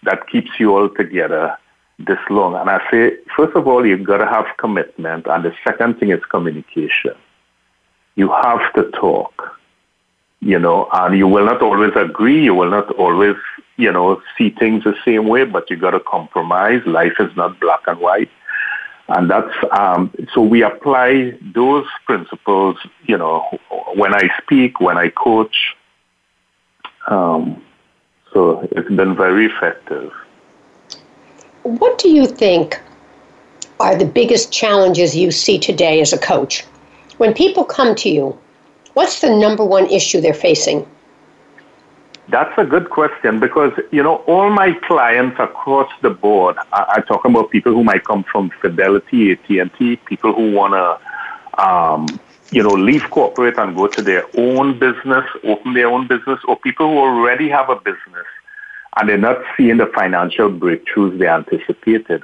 that 0.04 0.28
keeps 0.28 0.52
you 0.60 0.76
all 0.76 0.90
together 0.90 1.58
this 2.00 2.20
long. 2.30 2.56
And 2.56 2.70
I 2.70 2.80
say, 2.90 3.18
first 3.36 3.56
of 3.56 3.68
all, 3.68 3.86
you've 3.86 4.06
got 4.06 4.18
to 4.18 4.26
have 4.26 4.46
commitment. 4.58 5.28
And 5.28 5.44
the 5.44 5.54
second 5.64 6.00
thing 6.00 6.12
is 6.12 6.24
communication. 6.30 7.16
You 8.16 8.32
have 8.32 8.74
to 8.74 8.90
talk, 8.92 9.58
you 10.40 10.60
know, 10.60 10.90
and 10.94 11.18
you 11.18 11.28
will 11.28 11.46
not 11.46 11.62
always 11.62 11.92
agree. 11.96 12.44
You 12.44 12.56
will 12.56 12.70
not 12.70 12.90
always, 12.92 13.36
you 13.78 13.92
know, 13.92 14.22
see 14.38 14.50
things 14.50 14.84
the 14.84 14.96
same 15.06 15.28
way, 15.28 15.44
but 15.44 15.70
you 15.70 15.78
got 15.78 15.92
to 15.92 16.00
compromise. 16.00 16.82
Life 16.86 17.14
is 17.20 17.36
not 17.36 17.60
black 17.60 17.82
and 17.88 18.00
white. 18.00 18.32
And 19.10 19.30
that's, 19.30 19.54
um, 19.72 20.14
so 20.34 20.42
we 20.42 20.64
apply 20.64 21.38
those 21.54 21.86
principles, 22.06 22.78
you 23.06 23.18
know, 23.18 23.42
when 23.96 24.14
I 24.14 24.30
speak, 24.42 24.80
when 24.80 24.98
I 24.98 25.10
coach. 25.10 25.76
Um, 27.08 27.64
so 28.34 28.68
it's 28.72 28.90
been 28.90 29.16
very 29.16 29.48
effective. 29.48 30.12
What 31.78 32.00
do 32.00 32.10
you 32.10 32.26
think 32.26 32.82
are 33.80 33.96
the 33.96 34.06
biggest 34.06 34.52
challenges 34.52 35.16
you 35.16 35.30
see 35.30 35.60
today 35.60 36.02
as 36.02 36.12
a 36.12 36.18
coach? 36.18 36.64
When 37.18 37.32
people 37.32 37.64
come 37.64 37.94
to 37.98 38.10
you, 38.10 38.36
what's 38.96 39.22
the 39.22 39.30
number 39.30 39.64
one 39.64 39.86
issue 39.86 40.20
they're 40.20 40.34
facing? 40.34 40.88
That's 42.28 42.52
a 42.58 42.66
good 42.66 42.90
question 42.90 43.40
because, 43.40 43.72
you 43.92 44.02
know, 44.02 44.16
all 44.26 44.50
my 44.50 44.74
clients 44.88 45.38
across 45.40 45.92
the 46.02 46.10
board, 46.10 46.58
I, 46.74 46.96
I 46.96 47.02
talk 47.02 47.26
about 47.26 47.52
people 47.52 47.72
who 47.72 47.84
might 47.84 48.04
come 48.04 48.24
from 48.24 48.50
Fidelity, 48.62 49.34
AT&T, 49.34 49.98
people 50.08 50.34
who 50.34 50.52
want 50.52 50.74
to, 50.74 51.64
um, 51.64 52.08
you 52.50 52.64
know, 52.64 52.74
leave 52.74 53.08
corporate 53.12 53.60
and 53.60 53.76
go 53.76 53.86
to 53.86 54.02
their 54.02 54.26
own 54.40 54.80
business, 54.80 55.26
open 55.44 55.76
their 55.76 55.88
own 55.88 56.08
business, 56.08 56.40
or 56.48 56.58
people 56.58 56.88
who 56.90 56.98
already 56.98 57.48
have 57.48 57.70
a 57.70 57.76
business 57.76 58.26
and 59.00 59.08
they're 59.08 59.18
not 59.18 59.38
seeing 59.56 59.78
the 59.78 59.86
financial 59.88 60.50
breakthroughs 60.50 61.18
they 61.18 61.28
anticipated. 61.28 62.24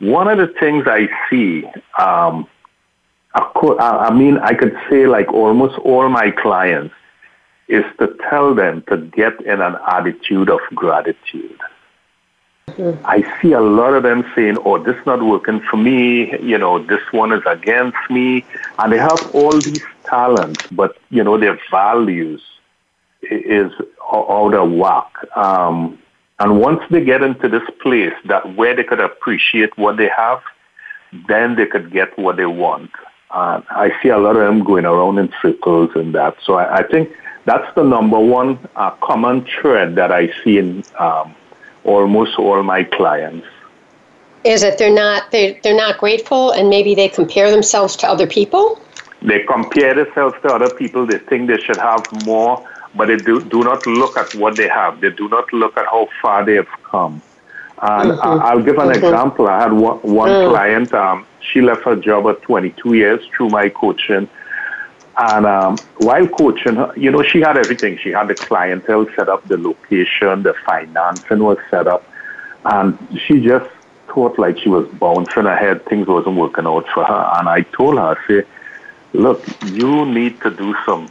One 0.00 0.28
of 0.28 0.38
the 0.38 0.48
things 0.58 0.84
I 0.86 1.08
see, 1.28 1.64
um, 1.98 2.46
I 3.34 4.10
mean, 4.12 4.38
I 4.38 4.54
could 4.54 4.76
say 4.88 5.06
like 5.06 5.32
almost 5.32 5.78
all 5.78 6.08
my 6.08 6.30
clients, 6.30 6.94
is 7.68 7.84
to 8.00 8.16
tell 8.28 8.52
them 8.52 8.82
to 8.88 8.96
get 8.96 9.40
in 9.42 9.60
an 9.60 9.76
attitude 9.86 10.50
of 10.50 10.58
gratitude. 10.74 11.60
Mm-hmm. 12.66 13.06
I 13.06 13.40
see 13.40 13.52
a 13.52 13.60
lot 13.60 13.94
of 13.94 14.02
them 14.02 14.24
saying, 14.34 14.56
oh, 14.64 14.82
this 14.82 14.96
is 14.96 15.06
not 15.06 15.22
working 15.22 15.60
for 15.70 15.76
me, 15.76 16.36
you 16.40 16.58
know, 16.58 16.84
this 16.84 17.00
one 17.12 17.32
is 17.32 17.42
against 17.46 17.98
me. 18.10 18.44
And 18.78 18.92
they 18.92 18.98
have 18.98 19.30
all 19.32 19.52
these 19.52 19.84
talents, 20.04 20.66
but, 20.72 20.96
you 21.10 21.22
know, 21.22 21.38
their 21.38 21.58
values 21.70 22.42
is 23.22 23.70
out 24.12 24.54
of 24.54 24.72
whack. 24.72 25.12
Um, 25.36 25.98
and 26.40 26.58
once 26.58 26.80
they 26.90 27.04
get 27.04 27.22
into 27.22 27.48
this 27.48 27.62
place 27.82 28.14
that 28.24 28.56
where 28.56 28.74
they 28.74 28.82
could 28.82 29.00
appreciate 29.00 29.76
what 29.76 29.98
they 29.98 30.08
have, 30.08 30.42
then 31.28 31.54
they 31.54 31.66
could 31.66 31.92
get 31.92 32.18
what 32.18 32.36
they 32.36 32.46
want. 32.46 32.90
Uh, 33.30 33.60
I 33.70 33.92
see 34.02 34.08
a 34.08 34.18
lot 34.18 34.36
of 34.36 34.42
them 34.42 34.64
going 34.64 34.86
around 34.86 35.18
in 35.18 35.32
circles 35.40 35.90
and 35.94 36.14
that. 36.14 36.36
So 36.42 36.54
I, 36.54 36.78
I 36.78 36.82
think 36.82 37.14
that's 37.44 37.72
the 37.74 37.84
number 37.84 38.18
one 38.18 38.58
uh, 38.74 38.90
common 39.02 39.46
thread 39.60 39.94
that 39.96 40.10
I 40.10 40.32
see 40.42 40.58
in 40.58 40.82
um, 40.98 41.34
almost 41.84 42.38
all 42.38 42.62
my 42.62 42.84
clients. 42.84 43.46
Is 44.42 44.62
that 44.62 44.78
they're 44.78 44.94
not 44.94 45.30
they 45.30 45.60
they're 45.62 45.76
not 45.76 45.98
grateful, 45.98 46.52
and 46.52 46.70
maybe 46.70 46.94
they 46.94 47.10
compare 47.10 47.50
themselves 47.50 47.94
to 47.96 48.08
other 48.08 48.26
people. 48.26 48.80
They 49.20 49.40
compare 49.40 49.94
themselves 49.94 50.36
to 50.42 50.48
other 50.54 50.70
people. 50.70 51.04
They 51.04 51.18
think 51.18 51.48
they 51.48 51.58
should 51.58 51.76
have 51.76 52.06
more, 52.24 52.66
but 52.94 53.08
they 53.08 53.16
do, 53.16 53.42
do 53.42 53.62
not 53.62 53.86
look 53.86 54.16
at 54.16 54.34
what 54.34 54.56
they 54.56 54.68
have. 54.68 55.00
They 55.00 55.10
do 55.10 55.28
not 55.28 55.52
look 55.52 55.76
at 55.76 55.86
how 55.86 56.08
far 56.20 56.44
they 56.44 56.54
have 56.54 56.68
come. 56.84 57.22
And 57.82 58.12
mm-hmm. 58.12 58.42
I'll 58.42 58.62
give 58.62 58.78
an 58.78 58.88
mm-hmm. 58.88 59.04
example. 59.04 59.48
I 59.48 59.62
had 59.62 59.72
one, 59.72 59.98
one 59.98 60.30
mm. 60.30 60.50
client. 60.50 60.92
Um, 60.92 61.26
she 61.40 61.60
left 61.62 61.84
her 61.84 61.96
job 61.96 62.26
at 62.26 62.42
22 62.42 62.94
years 62.94 63.26
through 63.34 63.48
my 63.48 63.68
coaching 63.70 64.28
and 65.20 65.44
um, 65.44 65.76
while 65.98 66.26
coaching 66.28 66.76
her, 66.76 66.94
you 66.96 67.10
know, 67.10 67.22
she 67.22 67.40
had 67.40 67.58
everything. 67.58 67.98
She 67.98 68.10
had 68.10 68.28
the 68.28 68.34
clientele 68.34 69.06
set 69.14 69.28
up, 69.28 69.46
the 69.46 69.58
location, 69.58 70.42
the 70.42 70.54
financing 70.64 71.40
was 71.40 71.58
set 71.70 71.86
up. 71.86 72.08
And 72.64 72.96
she 73.26 73.40
just 73.40 73.70
thought 74.08 74.38
like 74.38 74.58
she 74.58 74.70
was 74.70 74.88
bouncing 74.88 75.44
ahead. 75.44 75.84
Things 75.84 76.06
wasn't 76.06 76.36
working 76.36 76.66
out 76.66 76.86
for 76.94 77.04
her. 77.04 77.30
And 77.34 77.50
I 77.50 77.62
told 77.62 77.96
her, 77.96 78.16
I 78.16 78.26
say, 78.26 78.46
look, 79.12 79.44
you 79.66 80.06
need 80.06 80.40
to 80.40 80.50
do 80.50 80.74
some 80.86 81.10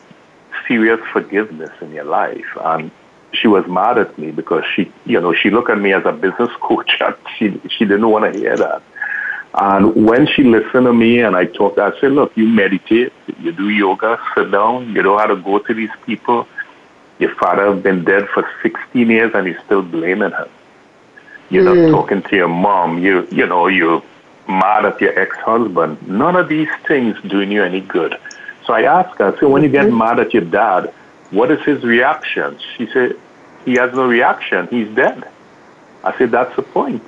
serious 0.69 1.01
forgiveness 1.11 1.71
in 1.81 1.91
your 1.91 2.05
life. 2.05 2.45
And 2.63 2.91
she 3.33 3.49
was 3.49 3.67
mad 3.67 3.97
at 3.97 4.17
me 4.17 4.31
because 4.31 4.63
she, 4.73 4.89
you 5.05 5.19
know, 5.19 5.33
she 5.33 5.49
looked 5.49 5.69
at 5.69 5.79
me 5.79 5.91
as 5.91 6.05
a 6.05 6.13
business 6.13 6.51
coach. 6.61 6.91
And 7.01 7.15
she, 7.37 7.61
she 7.67 7.83
didn't 7.83 8.09
want 8.09 8.33
to 8.33 8.39
hear 8.39 8.55
that. 8.55 8.81
And 9.53 10.05
when 10.05 10.27
she 10.27 10.43
listened 10.43 10.85
to 10.85 10.93
me 10.93 11.19
and 11.19 11.35
I 11.35 11.45
talked, 11.45 11.79
I 11.79 11.99
said, 11.99 12.11
look, 12.11 12.37
you 12.37 12.47
meditate, 12.47 13.11
you 13.39 13.51
do 13.51 13.69
yoga, 13.69 14.21
sit 14.35 14.51
down, 14.51 14.93
you 14.95 15.01
know 15.01 15.17
how 15.17 15.25
to 15.25 15.35
go 15.35 15.57
to 15.59 15.73
these 15.73 15.89
people. 16.05 16.47
Your 17.17 17.33
father 17.35 17.73
has 17.73 17.83
been 17.83 18.03
dead 18.05 18.29
for 18.29 18.47
16 18.61 19.09
years 19.09 19.31
and 19.33 19.47
he's 19.47 19.59
still 19.65 19.81
blaming 19.81 20.31
her. 20.31 20.49
You're 21.49 21.65
mm. 21.65 21.89
not 21.89 21.91
talking 21.91 22.21
to 22.21 22.35
your 22.35 22.47
mom. 22.47 22.99
You, 22.99 23.27
you 23.31 23.47
know, 23.47 23.67
you're 23.67 24.03
mad 24.47 24.85
at 24.85 25.01
your 25.01 25.17
ex-husband. 25.19 26.07
None 26.07 26.35
of 26.35 26.47
these 26.47 26.69
things 26.87 27.17
doing 27.23 27.51
you 27.51 27.63
any 27.63 27.81
good. 27.81 28.17
So 28.69 28.75
I 28.75 28.83
asked 28.83 29.17
her, 29.17 29.35
so 29.39 29.49
when 29.49 29.63
you 29.63 29.69
get 29.69 29.87
mm-hmm. 29.87 29.97
mad 29.97 30.19
at 30.19 30.31
your 30.31 30.43
dad, 30.43 30.93
what 31.31 31.49
is 31.49 31.59
his 31.65 31.83
reaction? 31.83 32.55
She 32.77 32.85
said, 32.93 33.17
he 33.65 33.73
has 33.73 33.91
no 33.95 34.05
reaction. 34.05 34.67
He's 34.67 34.87
dead. 34.89 35.27
I 36.03 36.15
said, 36.19 36.29
that's 36.29 36.55
the 36.55 36.61
point. 36.61 37.01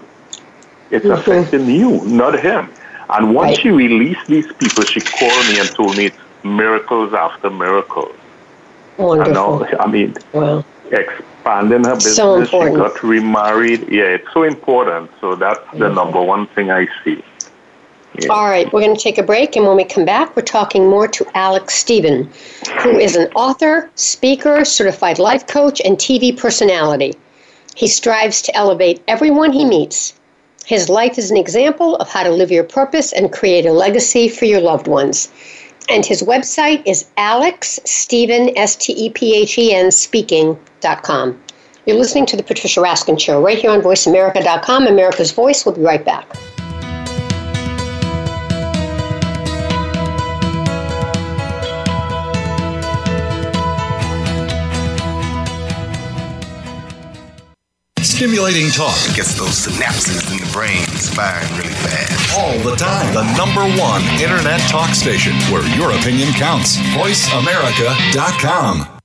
It's 0.90 1.06
mm-hmm. 1.06 1.20
affecting 1.20 1.68
you, 1.68 2.04
not 2.08 2.40
him. 2.40 2.68
And 3.12 3.36
once 3.36 3.50
right. 3.50 3.60
she 3.60 3.70
released 3.70 4.26
these 4.26 4.52
people, 4.54 4.86
she 4.86 5.02
called 5.02 5.46
me 5.50 5.60
and 5.60 5.70
told 5.70 5.96
me 5.96 6.06
it's 6.08 6.18
miracles 6.44 7.14
after 7.14 7.52
miracles. 7.52 8.16
Wonderful. 8.98 9.68
I 9.80 9.86
mean, 9.86 10.16
well, 10.34 10.66
expanding 10.92 11.84
her 11.84 11.94
business. 11.94 12.16
So 12.16 12.44
she 12.44 12.76
got 12.76 13.04
remarried. 13.04 13.88
Yeah, 13.88 14.06
it's 14.06 14.34
so 14.34 14.42
important. 14.42 15.12
So 15.22 15.36
that's 15.36 15.62
the 15.78 15.90
number 15.90 16.24
one 16.24 16.48
thing 16.48 16.72
I 16.72 16.88
see. 17.04 17.24
Yeah. 18.20 18.28
All 18.30 18.50
right, 18.50 18.72
we're 18.74 18.82
going 18.82 18.96
to 18.96 19.02
take 19.02 19.18
a 19.18 19.24
break, 19.24 19.56
and 19.56 19.66
when 19.66 19.78
we 19.78 19.86
come 19.86 20.06
back, 20.06 20.36
we're 20.36 20.44
talking 20.44 20.90
more 20.90 21.08
to 21.08 21.26
Alex 21.34 21.76
Stephen, 21.76 22.30
who 22.82 22.98
is 22.98 23.16
an 23.16 23.32
author, 23.36 23.90
speaker, 23.96 24.66
certified 24.66 25.18
life 25.18 25.48
coach, 25.48 25.82
and 25.86 25.98
TV 25.98 26.38
personality. 26.38 27.16
He 27.76 27.88
strives 27.88 28.42
to 28.44 28.56
elevate 28.56 29.02
everyone 29.08 29.54
he 29.54 29.64
meets 29.64 30.14
his 30.66 30.90
life 30.90 31.18
is 31.18 31.32
an 31.32 31.38
example 31.38 31.96
of 31.98 32.10
how 32.10 32.24
to 32.24 32.30
live 32.30 32.52
your 32.52 32.64
purpose 32.64 33.12
and 33.14 33.32
create 33.32 33.66
a 33.66 33.74
legacy 33.74 34.30
for 34.30 34.46
your 34.46 34.62
loved 34.62 34.88
ones. 34.88 35.30
And 35.90 36.06
his 36.06 36.22
website 36.22 36.84
is 36.86 37.08
Alex 37.18 37.80
Stephen, 37.86 38.56
speaking.com. 39.92 41.44
You're 41.86 41.98
listening 41.98 42.26
to 42.28 42.38
The 42.38 42.44
Patricia 42.44 42.80
Raskin 42.80 43.20
Show 43.20 43.42
right 43.42 43.58
here 43.58 43.72
on 43.72 43.82
VoiceAmerica.com. 43.82 44.88
America's 44.88 45.32
Voice. 45.32 45.66
We'll 45.66 45.76
be 45.76 45.82
right 45.82 46.06
back. 46.06 46.51
Stimulating 58.22 58.70
talk 58.70 58.94
it 59.10 59.16
gets 59.16 59.34
those 59.34 59.66
synapses 59.66 60.32
in 60.32 60.38
the 60.38 60.46
brain 60.54 60.86
firing 60.86 61.50
really 61.58 61.74
fast. 61.74 62.38
All 62.38 62.56
the 62.60 62.76
time. 62.76 63.12
The 63.16 63.24
number 63.36 63.62
one 63.82 64.04
internet 64.22 64.62
talk 64.70 64.94
station 64.94 65.34
where 65.52 65.68
your 65.76 65.90
opinion 65.90 66.32
counts. 66.34 66.78
VoiceAmerica.com. 66.94 69.00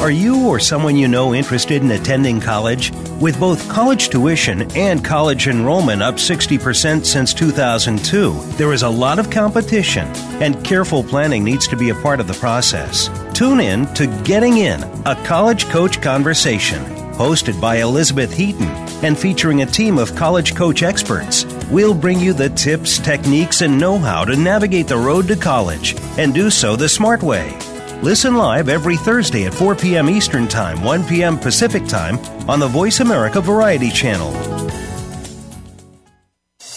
Are 0.00 0.10
you 0.10 0.48
or 0.48 0.58
someone 0.58 0.96
you 0.96 1.06
know 1.06 1.34
interested 1.34 1.82
in 1.82 1.90
attending 1.90 2.40
college? 2.40 2.92
With 3.20 3.38
both 3.38 3.68
college 3.68 4.08
tuition 4.08 4.62
and 4.74 5.04
college 5.04 5.48
enrollment 5.48 6.02
up 6.02 6.14
60% 6.14 7.04
since 7.04 7.34
2002, 7.34 8.40
there 8.56 8.72
is 8.72 8.84
a 8.84 8.88
lot 8.88 9.18
of 9.18 9.28
competition, 9.28 10.08
and 10.40 10.64
careful 10.64 11.04
planning 11.04 11.44
needs 11.44 11.68
to 11.68 11.76
be 11.76 11.90
a 11.90 11.94
part 11.96 12.20
of 12.20 12.26
the 12.26 12.32
process. 12.32 13.10
Tune 13.34 13.60
in 13.60 13.84
to 13.92 14.06
Getting 14.24 14.56
In, 14.56 14.82
a 15.04 15.14
college 15.26 15.66
coach 15.66 16.00
conversation 16.00 16.95
hosted 17.16 17.60
by 17.60 17.76
Elizabeth 17.76 18.32
Heaton 18.32 18.68
and 19.04 19.18
featuring 19.18 19.62
a 19.62 19.66
team 19.66 19.98
of 19.98 20.14
college 20.14 20.54
coach 20.54 20.82
experts. 20.82 21.44
We'll 21.70 21.94
bring 21.94 22.20
you 22.20 22.32
the 22.32 22.50
tips, 22.50 22.98
techniques, 22.98 23.62
and 23.62 23.78
know 23.78 23.98
how 23.98 24.24
to 24.24 24.36
navigate 24.36 24.88
the 24.88 24.96
road 24.96 25.26
to 25.28 25.36
college 25.36 25.96
and 26.18 26.32
do 26.32 26.50
so 26.50 26.76
the 26.76 26.88
smart 26.88 27.22
way. 27.22 27.58
Listen 28.02 28.36
live 28.36 28.68
every 28.68 28.96
Thursday 28.96 29.46
at 29.46 29.54
4 29.54 29.74
p.m. 29.74 30.10
Eastern 30.10 30.46
Time, 30.46 30.84
1 30.84 31.04
p.m. 31.04 31.38
Pacific 31.38 31.86
Time 31.86 32.18
on 32.48 32.60
the 32.60 32.68
Voice 32.68 33.00
America 33.00 33.40
Variety 33.40 33.90
Channel. 33.90 34.32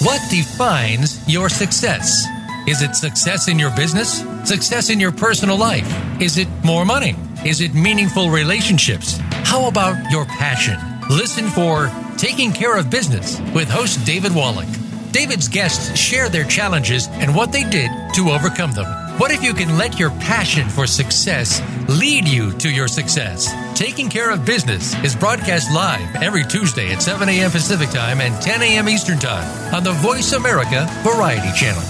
What 0.01 0.21
defines 0.31 1.27
your 1.27 1.49
success? 1.49 2.25
Is 2.67 2.81
it 2.81 2.95
success 2.95 3.49
in 3.49 3.59
your 3.59 3.75
business? 3.75 4.23
Success 4.45 4.89
in 4.89 4.99
your 4.99 5.11
personal 5.11 5.57
life? 5.57 5.91
Is 6.21 6.37
it 6.37 6.47
more 6.63 6.85
money? 6.85 7.15
Is 7.45 7.59
it 7.59 7.73
meaningful 7.73 8.29
relationships? 8.29 9.19
How 9.49 9.67
about 9.67 10.11
your 10.11 10.25
passion? 10.25 10.77
Listen 11.09 11.47
for 11.47 11.91
Taking 12.19 12.51
Care 12.51 12.77
of 12.77 12.91
Business 12.91 13.41
with 13.51 13.67
host 13.67 14.05
David 14.05 14.35
Wallach. 14.35 14.67
David's 15.11 15.47
guests 15.47 15.97
share 15.97 16.29
their 16.29 16.43
challenges 16.43 17.07
and 17.13 17.35
what 17.35 17.51
they 17.51 17.63
did 17.63 17.89
to 18.13 18.29
overcome 18.29 18.73
them. 18.73 18.85
What 19.17 19.31
if 19.31 19.41
you 19.41 19.55
can 19.55 19.75
let 19.75 19.97
your 19.97 20.11
passion 20.11 20.69
for 20.69 20.85
success 20.85 21.63
lead 21.89 22.27
you 22.27 22.51
to 22.59 22.69
your 22.69 22.87
success? 22.87 23.51
Taking 23.73 24.07
Care 24.07 24.29
of 24.29 24.45
Business 24.45 24.93
is 25.03 25.15
broadcast 25.15 25.73
live 25.73 26.17
every 26.17 26.43
Tuesday 26.43 26.93
at 26.93 27.01
7 27.01 27.27
a.m. 27.27 27.49
Pacific 27.49 27.89
Time 27.89 28.21
and 28.21 28.39
10 28.43 28.61
a.m. 28.61 28.87
Eastern 28.87 29.17
Time 29.17 29.73
on 29.73 29.83
the 29.83 29.93
Voice 29.93 30.33
America 30.33 30.87
Variety 31.01 31.51
Channel. 31.57 31.81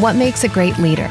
What 0.00 0.14
makes 0.14 0.44
a 0.44 0.48
great 0.48 0.78
leader? 0.78 1.10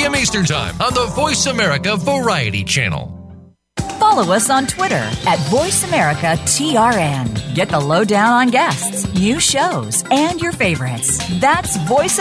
p.m. 0.01 0.15
Eastern 0.15 0.45
Time 0.45 0.73
on 0.81 0.95
the 0.95 1.05
Voice 1.13 1.45
America 1.45 1.95
Variety 1.95 2.63
Channel. 2.63 3.15
Follow 3.99 4.33
us 4.33 4.49
on 4.49 4.65
Twitter 4.65 4.95
at 4.95 5.37
VoiceAmericaTRN. 5.51 7.53
Get 7.53 7.69
the 7.69 7.79
lowdown 7.79 8.31
on 8.31 8.47
guests, 8.47 9.13
new 9.13 9.39
shows, 9.39 10.03
and 10.09 10.41
your 10.41 10.53
favorites. 10.53 11.19
That's 11.39 11.77
Voice 11.87 12.17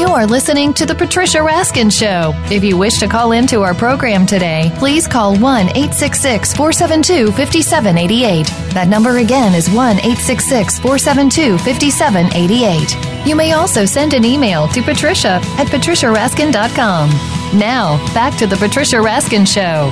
You 0.00 0.08
are 0.08 0.26
listening 0.26 0.72
to 0.74 0.86
The 0.86 0.94
Patricia 0.94 1.40
Raskin 1.40 1.92
Show. 1.92 2.32
If 2.50 2.64
you 2.64 2.78
wish 2.78 2.96
to 3.00 3.06
call 3.06 3.32
into 3.32 3.60
our 3.60 3.74
program 3.74 4.24
today, 4.24 4.72
please 4.78 5.06
call 5.06 5.36
1 5.36 5.68
866 5.76 6.54
472 6.54 7.26
5788. 7.32 8.46
That 8.72 8.88
number 8.88 9.18
again 9.18 9.54
is 9.54 9.68
1 9.68 9.98
866 9.98 10.78
472 10.78 11.58
5788. 11.58 13.26
You 13.28 13.36
may 13.36 13.52
also 13.52 13.84
send 13.84 14.14
an 14.14 14.24
email 14.24 14.68
to 14.68 14.80
patricia 14.80 15.38
at 15.58 15.66
patriciaraskin.com. 15.66 17.10
Now, 17.58 17.98
back 18.14 18.38
to 18.38 18.46
The 18.46 18.56
Patricia 18.56 18.96
Raskin 18.96 19.46
Show. 19.46 19.90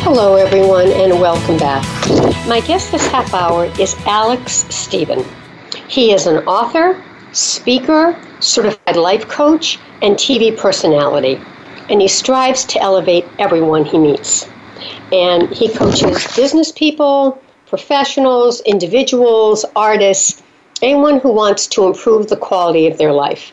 Hello, 0.00 0.36
everyone, 0.36 0.90
and 0.90 1.20
welcome 1.20 1.58
back. 1.58 1.84
My 2.48 2.60
guest 2.66 2.92
this 2.92 3.06
half 3.08 3.34
hour 3.34 3.66
is 3.78 3.94
Alex 4.06 4.64
Stephen. 4.74 5.22
He 5.86 6.14
is 6.14 6.26
an 6.26 6.38
author, 6.46 7.04
speaker, 7.32 8.18
certified 8.40 8.96
life 8.96 9.26
coach, 9.28 9.78
and 10.02 10.16
TV 10.16 10.56
personality. 10.56 11.40
And 11.88 12.00
he 12.00 12.08
strives 12.08 12.64
to 12.66 12.80
elevate 12.80 13.26
everyone 13.38 13.84
he 13.84 13.98
meets. 13.98 14.48
And 15.10 15.50
he 15.50 15.68
coaches 15.68 16.26
business 16.36 16.72
people, 16.72 17.42
professionals, 17.66 18.60
individuals, 18.62 19.64
artists, 19.74 20.42
anyone 20.82 21.20
who 21.20 21.32
wants 21.32 21.66
to 21.68 21.86
improve 21.86 22.28
the 22.28 22.36
quality 22.36 22.86
of 22.86 22.98
their 22.98 23.12
life. 23.12 23.52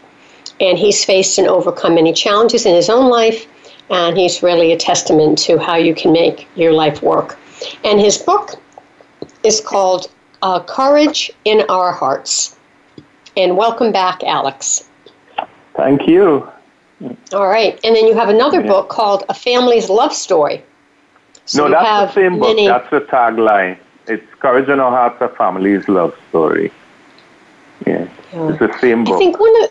And 0.59 0.77
he's 0.77 1.05
faced 1.05 1.37
and 1.37 1.47
overcome 1.47 1.95
many 1.95 2.11
challenges 2.11 2.65
in 2.65 2.75
his 2.75 2.89
own 2.89 3.09
life, 3.09 3.47
and 3.89 4.17
he's 4.17 4.43
really 4.43 4.73
a 4.73 4.77
testament 4.77 5.37
to 5.39 5.57
how 5.57 5.75
you 5.75 5.95
can 5.95 6.11
make 6.11 6.47
your 6.55 6.73
life 6.73 7.01
work. 7.01 7.37
And 7.83 7.99
his 7.99 8.17
book 8.17 8.55
is 9.43 9.61
called 9.61 10.11
uh, 10.41 10.61
Courage 10.63 11.31
in 11.45 11.63
Our 11.69 11.91
Hearts 11.91 12.57
and 13.39 13.55
welcome 13.55 13.91
back, 13.93 14.21
Alex. 14.23 14.89
Thank 15.75 16.07
you. 16.07 16.47
All 17.31 17.47
right. 17.47 17.79
And 17.85 17.95
then 17.95 18.05
you 18.05 18.13
have 18.13 18.27
another 18.27 18.59
yeah. 18.59 18.67
book 18.67 18.89
called 18.89 19.23
A 19.29 19.33
Family's 19.33 19.89
Love 19.89 20.13
Story. 20.13 20.63
So 21.45 21.67
no, 21.67 21.71
that's 21.71 22.13
the 22.13 22.21
same 22.21 22.39
book. 22.39 22.49
Many... 22.49 22.67
That's 22.67 22.89
the 22.89 23.01
tagline. 23.01 23.77
It's 24.07 24.25
Courage 24.39 24.67
in 24.67 24.79
Our 24.81 24.91
Hearts, 24.91 25.21
A 25.21 25.29
Family's 25.29 25.87
Love 25.87 26.13
Story. 26.29 26.71
Yeah. 27.87 28.09
yeah. 28.33 28.49
It's 28.49 28.59
the 28.59 28.77
same 28.81 29.05
book. 29.05 29.15
I 29.15 29.17
think 29.17 29.39
one 29.39 29.63
of, 29.63 29.69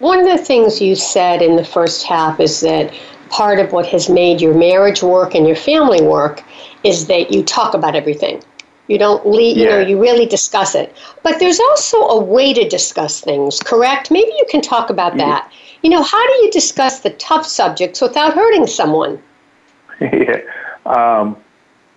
one 0.00 0.18
of 0.18 0.26
the 0.26 0.44
things 0.44 0.80
you 0.80 0.96
said 0.96 1.42
in 1.42 1.54
the 1.54 1.64
first 1.64 2.04
half 2.04 2.40
is 2.40 2.60
that 2.62 2.92
part 3.30 3.60
of 3.60 3.72
what 3.72 3.86
has 3.86 4.08
made 4.08 4.40
your 4.40 4.54
marriage 4.54 5.02
work 5.02 5.36
and 5.36 5.46
your 5.46 5.56
family 5.56 6.02
work 6.02 6.42
is 6.82 7.06
that 7.06 7.32
you 7.32 7.44
talk 7.44 7.74
about 7.74 7.94
everything. 7.94 8.42
You 8.88 8.98
don't 8.98 9.26
leave, 9.26 9.56
you 9.56 9.66
know, 9.66 9.80
you 9.80 10.00
really 10.00 10.26
discuss 10.26 10.74
it. 10.74 10.94
But 11.22 11.40
there's 11.40 11.58
also 11.58 11.98
a 11.98 12.22
way 12.22 12.54
to 12.54 12.68
discuss 12.68 13.20
things, 13.20 13.58
correct? 13.60 14.10
Maybe 14.10 14.30
you 14.30 14.46
can 14.48 14.60
talk 14.60 14.90
about 14.90 15.16
that. 15.16 15.50
You 15.82 15.90
know, 15.90 16.02
how 16.02 16.26
do 16.26 16.32
you 16.44 16.50
discuss 16.52 17.00
the 17.00 17.10
tough 17.10 17.44
subjects 17.46 18.00
without 18.00 18.34
hurting 18.34 18.66
someone? 18.66 19.20
yeah. 20.00 20.40
Um, 20.84 21.36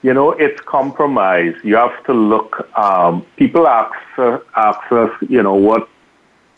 you 0.01 0.13
know, 0.13 0.31
it's 0.31 0.59
compromise. 0.61 1.55
You 1.63 1.75
have 1.75 2.03
to 2.05 2.13
look, 2.13 2.67
um, 2.77 3.25
people 3.35 3.67
ask, 3.67 3.93
uh, 4.17 4.39
ask 4.55 4.91
us, 4.91 5.11
you 5.27 5.43
know, 5.43 5.55
what 5.55 5.89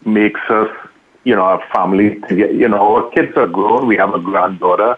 makes 0.06 0.42
us, 0.50 0.70
you 1.24 1.36
know, 1.36 1.42
our 1.42 1.64
family 1.74 2.20
to 2.28 2.36
get, 2.36 2.54
you 2.54 2.68
know, 2.68 2.96
our 2.96 3.10
kids 3.12 3.36
are 3.36 3.48
grown. 3.48 3.88
We 3.88 3.98
have 3.98 4.14
a 4.14 4.20
granddaughter. 4.20 4.98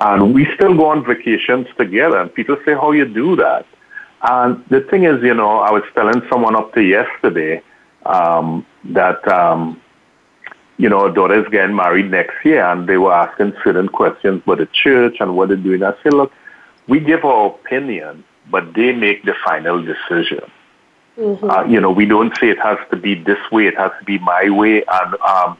And 0.00 0.34
we 0.34 0.46
still 0.54 0.76
go 0.76 0.86
on 0.86 1.04
vacations 1.04 1.66
together. 1.76 2.18
And 2.18 2.32
people 2.32 2.56
say, 2.64 2.74
how 2.74 2.92
you 2.92 3.04
do 3.04 3.36
that? 3.36 3.66
And 4.26 4.64
the 4.70 4.80
thing 4.80 5.04
is, 5.04 5.22
you 5.22 5.34
know, 5.34 5.58
I 5.58 5.70
was 5.70 5.82
telling 5.94 6.22
someone 6.30 6.56
up 6.56 6.72
to 6.74 6.82
yesterday 6.82 7.62
um, 8.06 8.66
that, 8.86 9.26
um, 9.28 9.80
you 10.78 10.88
know, 10.88 11.12
daughter's 11.12 11.46
getting 11.50 11.76
married 11.76 12.10
next 12.10 12.42
year, 12.42 12.64
and 12.64 12.88
they 12.88 12.96
were 12.96 13.12
asking 13.12 13.52
certain 13.62 13.88
questions 13.88 14.42
about 14.42 14.58
the 14.58 14.68
church 14.72 15.16
and 15.20 15.36
what 15.36 15.48
they're 15.48 15.58
doing. 15.58 15.82
I 15.82 15.92
said, 16.02 16.14
look, 16.14 16.32
we 16.88 17.00
give 17.00 17.24
our 17.24 17.48
opinion, 17.48 18.24
but 18.50 18.72
they 18.72 18.92
make 18.92 19.24
the 19.24 19.34
final 19.44 19.82
decision. 19.82 20.50
Mm-hmm. 21.18 21.50
Uh, 21.50 21.64
you 21.64 21.80
know, 21.80 21.90
we 21.90 22.06
don't 22.06 22.36
say 22.38 22.48
it 22.48 22.58
has 22.58 22.78
to 22.90 22.96
be 22.96 23.14
this 23.14 23.38
way; 23.52 23.66
it 23.66 23.76
has 23.76 23.92
to 23.98 24.04
be 24.04 24.18
my 24.18 24.50
way. 24.50 24.82
And 24.90 25.14
um, 25.20 25.56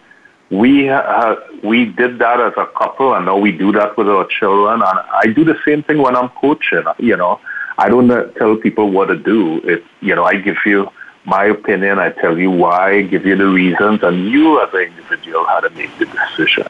we 0.50 0.88
uh, 0.88 1.36
we 1.62 1.84
did 1.84 2.18
that 2.18 2.40
as 2.40 2.54
a 2.56 2.66
couple, 2.76 3.14
and 3.14 3.26
now 3.26 3.36
we 3.36 3.52
do 3.52 3.70
that 3.72 3.96
with 3.96 4.08
our 4.08 4.26
children. 4.26 4.82
And 4.82 4.98
I 4.98 5.26
do 5.32 5.44
the 5.44 5.56
same 5.64 5.84
thing 5.84 5.98
when 5.98 6.16
I'm 6.16 6.30
coaching. 6.30 6.82
You 6.98 7.16
know, 7.16 7.40
I 7.78 7.88
don't 7.88 8.08
tell 8.36 8.56
people 8.56 8.90
what 8.90 9.06
to 9.06 9.16
do. 9.16 9.58
It, 9.64 9.84
you 10.00 10.14
know, 10.14 10.24
I 10.24 10.36
give 10.36 10.56
you 10.64 10.88
my 11.24 11.46
opinion. 11.46 11.98
I 11.98 12.10
tell 12.10 12.38
you 12.38 12.50
why, 12.50 12.96
I 12.96 13.02
give 13.02 13.26
you 13.26 13.36
the 13.36 13.48
reasons, 13.48 14.02
and 14.02 14.28
you 14.30 14.60
as 14.60 14.72
an 14.74 14.80
individual 14.82 15.44
how 15.46 15.60
to 15.60 15.70
make 15.70 15.96
the 15.98 16.06
decision. 16.06 16.66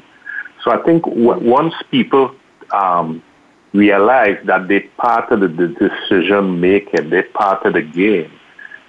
So 0.62 0.70
I 0.70 0.82
think 0.82 1.04
w- 1.04 1.50
once 1.50 1.74
people 1.90 2.34
um, 2.70 3.22
realize 3.72 4.38
that 4.44 4.68
they're 4.68 4.88
part 4.96 5.30
of 5.30 5.40
the, 5.40 5.48
the 5.48 5.68
decision 5.68 6.60
making, 6.60 7.10
they're 7.10 7.24
part 7.24 7.66
of 7.66 7.74
the 7.74 7.82
game, 7.82 8.30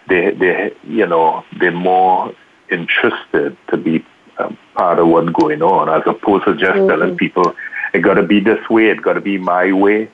they, 0.08 0.32
they, 0.32 0.74
you 0.84 1.06
know, 1.06 1.44
they're 1.60 1.72
more 1.72 2.34
interested 2.70 3.58
to 3.70 3.78
be 3.78 4.06
um, 4.38 4.58
part 4.76 5.00
of 5.00 5.08
what's 5.08 5.30
going 5.30 5.62
on, 5.62 5.90
as 5.90 6.04
opposed 6.06 6.46
to 6.46 6.56
just 6.56 6.74
mm-hmm. 6.74 6.88
telling 6.88 7.18
people 7.18 7.56
it 7.94 8.00
got 8.00 8.16
to 8.16 8.24
be 8.24 8.40
this 8.40 8.70
way, 8.70 8.88
it 8.88 9.02
got 9.02 9.14
to 9.14 9.22
be 9.22 9.38
my 9.38 9.74
way 9.74 10.10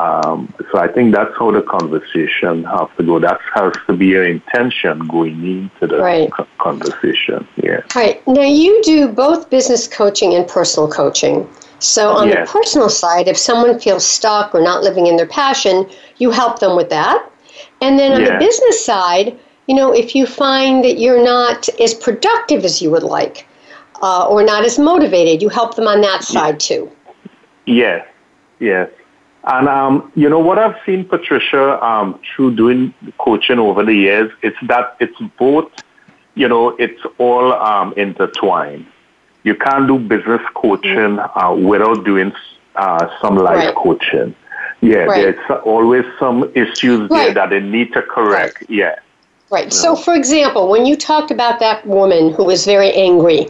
Um, 0.00 0.52
so 0.72 0.78
I 0.78 0.88
think 0.88 1.14
that's 1.14 1.34
how 1.38 1.50
the 1.50 1.60
conversation 1.60 2.64
has 2.64 2.88
to 2.96 3.02
go. 3.04 3.18
That 3.18 3.38
has 3.54 3.74
to 3.86 3.92
be 3.92 4.06
your 4.06 4.24
intention 4.24 5.06
going 5.08 5.38
into 5.44 5.86
the 5.86 5.98
right. 5.98 6.32
co- 6.32 6.46
conversation. 6.58 7.46
Yeah. 7.62 7.82
Right. 7.94 8.26
Now 8.26 8.48
you 8.62 8.82
do 8.82 9.08
both 9.08 9.50
business 9.50 9.86
coaching 9.86 10.32
and 10.34 10.48
personal 10.48 10.88
coaching. 10.88 11.46
So 11.80 12.12
on 12.12 12.28
Yes. 12.28 12.48
the 12.48 12.58
personal 12.58 12.88
side, 12.88 13.28
if 13.28 13.36
someone 13.36 13.78
feels 13.78 14.06
stuck 14.06 14.54
or 14.54 14.62
not 14.62 14.82
living 14.82 15.06
in 15.06 15.16
their 15.16 15.26
passion, 15.26 15.86
you 16.16 16.30
help 16.30 16.60
them 16.60 16.76
with 16.76 16.88
that. 16.88 17.18
And 17.82 17.98
then 17.98 18.12
on 18.12 18.20
Yeah. 18.20 18.32
the 18.32 18.44
business 18.46 18.82
side, 18.82 19.36
you 19.66 19.74
know, 19.74 19.92
if 19.92 20.14
you 20.16 20.24
find 20.24 20.82
that 20.82 20.98
you're 20.98 21.22
not 21.22 21.68
as 21.78 21.92
productive 21.92 22.64
as 22.64 22.80
you 22.80 22.90
would 22.90 23.02
like, 23.02 23.46
uh, 24.00 24.26
or 24.30 24.42
not 24.42 24.64
as 24.64 24.78
motivated, 24.78 25.42
you 25.42 25.50
help 25.50 25.74
them 25.74 25.86
on 25.86 26.00
that 26.00 26.24
side 26.24 26.58
too. 26.58 26.90
Yes, 27.66 28.06
yes. 28.60 28.88
And 29.44 29.68
um, 29.68 30.12
you 30.14 30.28
know 30.28 30.38
what 30.38 30.58
I've 30.58 30.76
seen, 30.84 31.04
Patricia, 31.06 31.82
um, 31.84 32.20
through 32.34 32.56
doing 32.56 32.92
coaching 33.18 33.58
over 33.58 33.84
the 33.84 33.94
years, 33.94 34.30
it's 34.42 34.56
that 34.68 34.96
it's 35.00 35.18
both, 35.38 35.70
you 36.34 36.46
know, 36.46 36.70
it's 36.78 37.00
all 37.18 37.52
um, 37.54 37.94
intertwined. 37.96 38.86
You 39.42 39.54
can't 39.54 39.86
do 39.86 39.98
business 39.98 40.42
coaching 40.54 41.18
uh, 41.18 41.54
without 41.54 42.04
doing 42.04 42.32
uh, 42.76 43.08
some 43.22 43.36
life 43.36 43.56
Right. 43.56 43.74
coaching. 43.74 44.34
Yeah, 44.82 45.04
Right. 45.04 45.34
there's 45.36 45.60
always 45.64 46.04
some 46.18 46.50
issues 46.54 47.08
there 47.08 47.32
that 47.32 47.50
they 47.50 47.60
need 47.60 47.92
to 47.94 48.02
correct. 48.02 48.64
Yeah, 48.68 48.96
Right. 49.50 49.72
So, 49.72 49.96
for 49.96 50.14
example, 50.14 50.68
when 50.68 50.86
you 50.86 50.96
talked 50.96 51.30
about 51.32 51.58
that 51.58 51.84
woman 51.84 52.32
who 52.32 52.44
was 52.44 52.64
very 52.64 52.92
angry, 52.92 53.48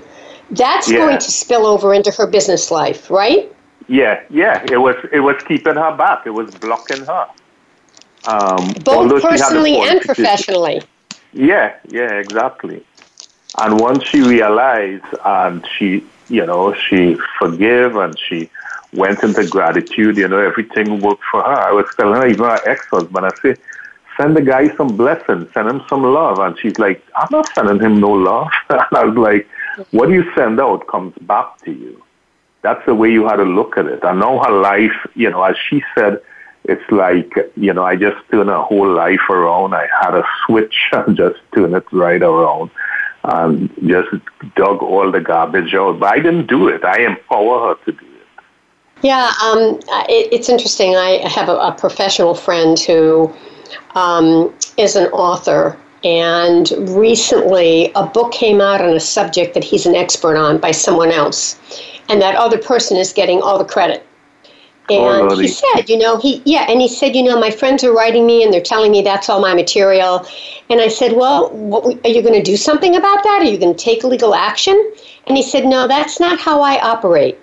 that's 0.50 0.88
Yeah. 0.88 0.98
going 0.98 1.18
to 1.18 1.31
spill 1.31 1.66
over 1.66 1.92
into 1.92 2.11
her 2.12 2.26
business 2.26 2.70
life, 2.70 3.11
right? 3.11 3.53
Yeah, 3.90 4.22
yeah. 4.31 4.64
It 4.70 4.76
was 4.76 4.94
it 5.12 5.18
was 5.18 5.37
keeping 5.48 5.74
her 5.74 5.96
back. 5.96 6.24
It 6.24 6.31
was 6.31 6.48
blocking 6.55 7.05
her. 7.05 7.26
Um, 8.24 8.72
Both 8.85 9.20
she 9.20 9.26
had 9.26 9.26
the 9.26 9.29
personally 9.29 9.76
and 9.81 10.00
professionally. 10.00 10.83
Yeah, 11.33 11.76
yeah, 11.88 12.12
exactly. 12.12 12.85
And 13.59 13.81
once 13.81 14.05
she 14.05 14.20
realized 14.20 15.05
and 15.24 15.66
she, 15.76 16.05
you 16.29 16.46
know, 16.46 16.72
she 16.72 17.16
forgave 17.38 17.96
and 17.96 18.16
she 18.16 18.48
went 18.92 19.24
into 19.24 19.44
gratitude, 19.48 20.16
you 20.16 20.29
know, 20.29 20.38
everything 20.38 21.00
worked 21.00 21.24
for 21.31 21.42
her. 21.42 21.59
I 21.70 21.72
was 21.72 21.87
telling 21.98 22.20
her, 22.20 22.29
even 22.29 22.44
her 22.44 22.61
ex-husband, 22.68 23.26
I 23.26 23.31
say, 23.42 23.57
send 24.16 24.37
the 24.37 24.42
guy 24.42 24.74
some 24.76 24.96
blessings, 24.96 25.53
send 25.53 25.68
him 25.68 25.83
some 25.88 26.05
love. 26.05 26.38
And 26.38 26.57
she's 26.61 26.79
like, 26.79 27.05
I'm 27.16 27.29
not 27.33 27.53
sending 27.55 27.81
him 27.81 27.98
no 28.00 28.11
love. 28.11 28.50
and 28.68 28.81
I 28.92 29.05
was 29.05 29.16
like, 29.16 29.48
what 29.90 30.11
you 30.11 30.31
send 30.35 30.61
out 30.61 30.87
comes 30.87 31.14
back 31.22 31.59
to 31.64 31.72
you. 31.72 32.00
That's 32.62 32.85
the 32.87 32.94
way 32.94 33.11
you 33.11 33.27
had 33.27 33.37
to 33.37 33.44
look 33.44 33.79
at 33.79 33.87
it. 33.87 34.05
I 34.05 34.12
know 34.12 34.42
her 34.42 34.53
life, 34.53 34.92
you 35.14 35.31
know, 35.31 35.42
as 35.42 35.57
she 35.68 35.83
said, 35.94 36.20
it's 36.64 36.90
like, 36.90 37.33
you 37.57 37.73
know, 37.73 37.85
I 37.85 37.96
just 37.96 38.16
turned 38.31 38.51
her 38.51 38.59
whole 38.59 38.92
life 38.92 39.29
around. 39.31 39.75
I 39.75 39.88
had 40.01 40.14
a 40.14 40.25
switch 40.44 40.77
and 40.92 41.16
just 41.16 41.38
turned 41.55 41.75
it 41.75 41.87
right 41.92 42.23
around 42.23 42.70
and 43.25 43.70
just 43.87 44.09
dug 44.57 44.83
all 44.83 45.11
the 45.11 45.20
garbage 45.20 45.75
out. 45.75 46.01
But 46.01 46.12
I 46.12 46.16
didn't 46.20 46.46
do 46.46 46.68
it. 46.68 46.85
I 46.85 47.01
empower 47.01 47.68
her 47.68 47.85
to 47.85 47.92
do 47.92 48.07
it. 48.07 48.11
Yeah, 49.03 49.33
um, 49.42 49.81
it, 50.09 50.29
it's 50.33 50.49
interesting. 50.49 50.94
I 50.96 51.27
have 51.29 51.49
a, 51.49 51.57
a 51.57 51.73
professional 51.73 52.35
friend 52.35 52.79
who 52.79 53.35
um, 53.94 54.55
is 54.77 54.96
an 54.96 55.07
author, 55.07 55.79
and 56.05 56.70
recently 56.90 57.92
a 57.94 58.07
book 58.07 58.33
came 58.33 58.61
out 58.61 58.81
on 58.81 58.90
a 58.90 59.01
subject 59.01 59.55
that 59.55 59.64
he's 59.64 59.87
an 59.87 59.94
expert 59.94 60.37
on 60.37 60.59
by 60.59 60.70
someone 60.70 61.11
else, 61.11 61.59
and 62.11 62.20
that 62.20 62.35
other 62.35 62.59
person 62.59 62.96
is 62.96 63.12
getting 63.12 63.40
all 63.40 63.59
the 63.59 63.64
credit. 63.64 64.05
And 64.90 65.31
he 65.40 65.46
said, 65.46 65.88
you 65.88 65.96
know, 65.96 66.18
he 66.18 66.42
yeah, 66.44 66.66
and 66.68 66.81
he 66.81 66.88
said, 66.88 67.14
you 67.14 67.23
know, 67.23 67.38
my 67.38 67.51
friends 67.51 67.85
are 67.85 67.92
writing 67.92 68.27
me 68.27 68.42
and 68.42 68.53
they're 68.53 68.61
telling 68.61 68.90
me 68.90 69.03
that's 69.03 69.29
all 69.29 69.40
my 69.40 69.55
material. 69.55 70.27
And 70.68 70.81
I 70.81 70.88
said, 70.88 71.12
well, 71.12 71.51
what, 71.51 72.05
are 72.05 72.11
you 72.11 72.23
going 72.23 72.35
to 72.35 72.42
do 72.42 72.57
something 72.57 72.96
about 72.96 73.23
that? 73.23 73.42
Are 73.42 73.44
you 73.44 73.57
going 73.57 73.75
to 73.75 73.85
take 73.85 74.03
legal 74.03 74.35
action? 74.35 74.92
And 75.29 75.37
he 75.37 75.44
said, 75.44 75.64
no, 75.64 75.87
that's 75.87 76.18
not 76.18 76.40
how 76.40 76.61
I 76.61 76.81
operate. 76.81 77.38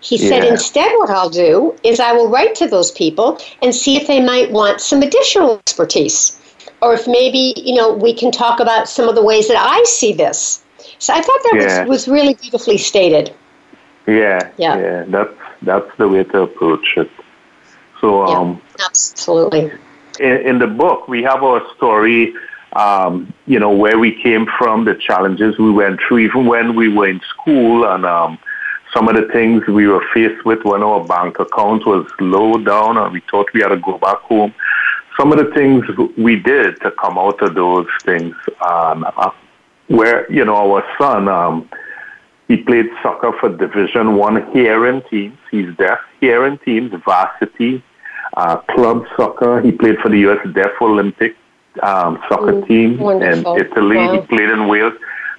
He 0.00 0.16
said, 0.18 0.44
instead, 0.44 0.92
what 0.98 1.10
I'll 1.10 1.30
do 1.30 1.76
is 1.84 2.00
I 2.00 2.12
will 2.12 2.28
write 2.28 2.54
to 2.56 2.66
those 2.66 2.90
people 2.92 3.38
and 3.62 3.74
see 3.74 3.96
if 3.96 4.06
they 4.06 4.20
might 4.20 4.50
want 4.50 4.80
some 4.80 5.02
additional 5.02 5.58
expertise. 5.58 6.40
Or 6.82 6.94
if 6.94 7.06
maybe, 7.06 7.54
you 7.56 7.74
know, 7.74 7.92
we 7.92 8.12
can 8.12 8.32
talk 8.32 8.58
about 8.58 8.88
some 8.88 9.08
of 9.08 9.14
the 9.14 9.22
ways 9.22 9.46
that 9.48 9.56
I 9.56 9.82
see 9.84 10.12
this. 10.12 10.62
So 10.98 11.14
I 11.14 11.20
thought 11.20 11.40
that 11.44 11.56
Yeah. 11.56 11.84
was, 11.84 12.06
was 12.06 12.08
really 12.08 12.34
beautifully 12.34 12.78
stated. 12.78 13.32
Yeah, 14.06 14.50
Yeah. 14.56 14.78
yeah. 14.78 15.04
That's 15.08 15.34
that's 15.62 15.96
the 15.96 16.08
way 16.08 16.24
to 16.24 16.42
approach 16.42 16.94
it. 16.96 17.10
So, 18.00 18.24
um, 18.24 18.60
Absolutely. 18.84 19.70
in, 20.18 20.36
in 20.38 20.58
the 20.58 20.66
book, 20.66 21.06
we 21.06 21.22
have 21.22 21.44
our 21.44 21.62
story, 21.76 22.34
um, 22.72 23.32
you 23.46 23.60
know, 23.60 23.70
where 23.70 23.96
we 23.96 24.20
came 24.20 24.46
from, 24.58 24.84
the 24.84 24.96
challenges 24.96 25.56
we 25.56 25.70
went 25.70 26.00
through, 26.00 26.18
even 26.18 26.46
when 26.46 26.74
we 26.74 26.88
were 26.88 27.08
in 27.08 27.20
school, 27.20 27.84
and 27.84 28.04
um, 28.04 28.38
some 28.92 29.08
of 29.08 29.14
the 29.14 29.32
things 29.32 29.66
we 29.66 29.86
were 29.86 30.04
faced 30.12 30.44
with 30.44 30.64
when 30.64 30.82
our 30.82 31.04
bank 31.04 31.38
account 31.38 31.86
was 31.86 32.06
low 32.20 32.58
down 32.58 32.98
and 32.98 33.12
we 33.12 33.20
thought 33.30 33.52
we 33.54 33.60
had 33.60 33.68
to 33.68 33.76
go 33.76 33.98
back 33.98 34.18
home. 34.18 34.52
Some 35.16 35.32
of 35.32 35.38
the 35.38 35.52
things 35.54 35.84
we 36.16 36.36
did 36.36 36.80
to 36.80 36.90
come 36.90 37.18
out 37.18 37.40
of 37.42 37.54
those 37.54 37.86
things, 38.02 38.34
um, 38.60 39.06
uh, 39.16 39.30
where, 39.88 40.30
you 40.30 40.44
know, 40.44 40.56
our 40.72 40.84
son, 40.98 41.28
um, 41.28 41.68
he 42.52 42.58
played 42.58 42.84
soccer 43.02 43.32
for 43.40 43.48
Division 43.48 44.16
One 44.16 44.36
hearing 44.52 45.00
teams. 45.08 45.38
He's 45.50 45.74
deaf 45.78 46.00
hearing 46.20 46.58
teams, 46.58 46.92
varsity, 47.02 47.82
uh, 48.36 48.58
club 48.72 49.06
soccer. 49.16 49.62
He 49.62 49.72
played 49.72 49.96
for 50.02 50.10
the 50.10 50.18
U.S. 50.18 50.46
Deaf 50.54 50.72
Olympic 50.82 51.34
um, 51.82 52.22
soccer 52.28 52.60
team 52.66 52.98
wonderful. 52.98 53.54
in 53.54 53.66
Italy. 53.66 53.96
Wow. 53.96 54.20
He 54.20 54.26
played 54.26 54.50
in 54.50 54.68
Wales. 54.68 54.92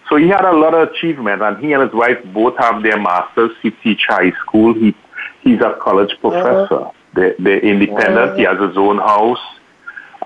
So 0.10 0.16
he 0.16 0.28
had 0.28 0.44
a 0.44 0.58
lot 0.58 0.74
of 0.74 0.90
achievement, 0.90 1.44
and 1.44 1.64
he 1.64 1.74
and 1.74 1.84
his 1.84 1.94
wife 1.94 2.18
both 2.34 2.58
have 2.58 2.82
their 2.82 3.00
masters. 3.00 3.52
He 3.62 3.70
teach 3.70 4.06
high 4.08 4.32
school. 4.42 4.74
He 4.74 4.96
he's 5.44 5.62
a 5.62 5.78
college 5.80 6.18
professor. 6.20 6.90
They, 7.16 7.36
they're 7.38 7.60
independent. 7.60 8.40
He 8.40 8.46
has 8.46 8.60
his 8.60 8.76
own 8.76 8.98
house. 8.98 9.46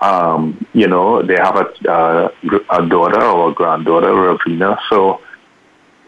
Um, 0.00 0.66
you 0.72 0.86
know, 0.86 1.20
they 1.20 1.34
have 1.34 1.56
a, 1.56 1.90
uh, 1.90 2.30
a 2.70 2.86
daughter 2.88 3.22
or 3.22 3.50
a 3.50 3.52
granddaughter, 3.52 4.08
Ravina. 4.08 4.78
So 4.88 5.20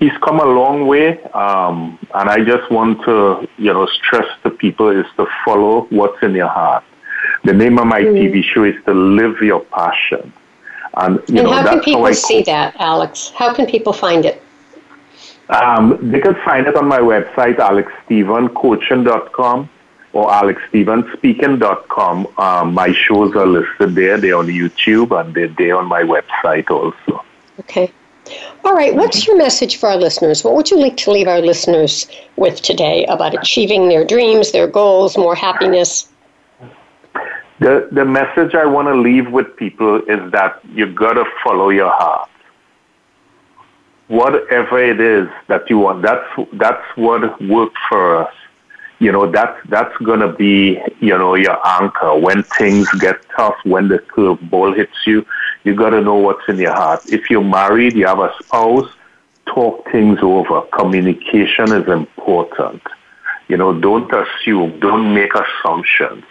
he's 0.01 0.17
come 0.25 0.41
a 0.41 0.45
long 0.45 0.89
way, 0.89 1.23
um, 1.35 1.99
and 2.15 2.29
I 2.29 2.45
just 2.45 2.71
want 2.73 3.05
to, 3.05 3.49
you 3.57 3.73
know, 3.73 3.87
stress 3.87 4.27
to 4.43 4.51
people 4.51 4.89
is 4.89 5.07
to 5.17 5.27
follow 5.45 5.83
what's 5.91 6.21
in 6.23 6.35
your 6.35 6.49
heart. 6.49 6.83
The 7.45 7.53
name 7.53 7.79
of 7.79 7.87
my 7.87 8.03
TV 8.03 8.43
show 8.43 8.65
is 8.65 8.75
to 8.87 8.93
live 8.93 9.41
your 9.41 9.61
passion, 9.61 10.33
and 10.95 11.21
you 11.29 11.39
and 11.39 11.45
know 11.45 11.53
how 11.53 11.63
that's 11.63 11.77
can 11.77 11.85
people 11.85 12.03
how 12.03 12.09
I 12.09 12.13
see 12.13 12.43
that, 12.43 12.75
Alex? 12.81 13.31
How 13.37 13.55
can 13.55 13.67
people 13.67 13.93
find 13.93 14.25
it? 14.25 14.43
um, 15.51 15.99
they 16.11 16.21
could 16.21 16.39
find 16.45 16.67
it 16.67 16.77
on 16.77 16.87
my 16.87 17.01
website, 17.01 17.57
alexstephencoaching.com 17.57 19.71
or 20.13 20.31
alexstephenspeaking.com. 20.31 22.29
Um, 22.39 22.75
my 22.75 22.93
shows 22.93 23.35
are 23.37 23.47
listed 23.47 23.95
there. 23.95 24.19
They're 24.19 24.37
on 24.37 24.47
YouTube 24.47 25.19
and 25.19 25.35
they're 25.35 25.49
there 25.49 25.77
on 25.77 25.87
my 25.87 26.03
website 26.03 26.71
also. 26.71 27.25
Okay. 27.61 27.93
All 28.65 28.75
right. 28.75 28.95
What's 28.95 29.27
your 29.27 29.37
message 29.37 29.77
for 29.77 29.89
our 29.89 29.97
listeners? 29.97 30.45
What 30.45 30.55
would 30.55 30.71
you 30.71 30.79
like 30.79 30.97
to 30.99 31.11
leave 31.11 31.29
our 31.29 31.41
listeners 31.41 32.07
with 32.37 32.61
today 32.63 33.05
about 33.07 33.35
achieving 33.35 33.89
their 33.89 34.05
dreams, 34.05 34.53
their 34.53 34.67
goals, 34.67 35.17
more 35.17 35.35
happiness? 35.35 36.09
The, 37.61 37.89
the 37.93 38.05
message 38.05 38.55
I 38.55 38.65
want 38.65 38.89
to 38.89 38.95
leave 38.95 39.31
with 39.31 39.55
people 39.57 40.01
is 40.03 40.33
that 40.33 40.61
you 40.73 40.87
got 40.87 41.15
to 41.15 41.25
follow 41.45 41.69
your 41.69 41.91
heart. 41.91 42.29
Whatever 44.09 44.83
it 44.83 45.01
is 45.01 45.29
that 45.49 45.69
you 45.69 45.79
want, 45.79 46.03
that's, 46.03 46.27
that's 46.55 46.85
what 46.97 47.41
worked 47.43 47.79
for 47.89 48.25
us. 48.25 48.35
You 48.99 49.13
know, 49.13 49.31
that's, 49.31 49.59
that's 49.69 49.97
going 49.99 50.21
to 50.21 50.33
be, 50.33 50.79
you 51.01 51.17
know, 51.17 51.35
your 51.35 51.59
anchor. 51.81 52.19
When 52.19 52.43
things 52.43 52.91
get 52.99 53.17
tough, 53.37 53.57
when 53.65 53.89
the 53.89 53.99
curveball 53.99 54.77
hits 54.77 55.07
you, 55.07 55.25
you 55.65 55.75
got 55.75 55.91
to 55.91 56.01
know 56.01 56.15
what's 56.15 56.49
in 56.49 56.59
your 56.59 56.75
heart. 56.75 57.03
If 57.13 57.31
you're 57.31 57.45
married, 57.45 57.95
you 57.95 58.07
have 58.07 58.21
a 58.21 58.33
spouse, 58.43 58.91
talk 59.47 59.91
things 59.91 60.19
over. 60.23 60.63
Communication 60.73 61.73
is 61.73 61.89
important. 61.89 62.83
You 63.49 63.57
know, 63.57 63.79
don't 63.79 64.11
assume, 64.13 64.79
don't 64.81 65.13
make 65.15 65.33
assumptions. 65.35 66.25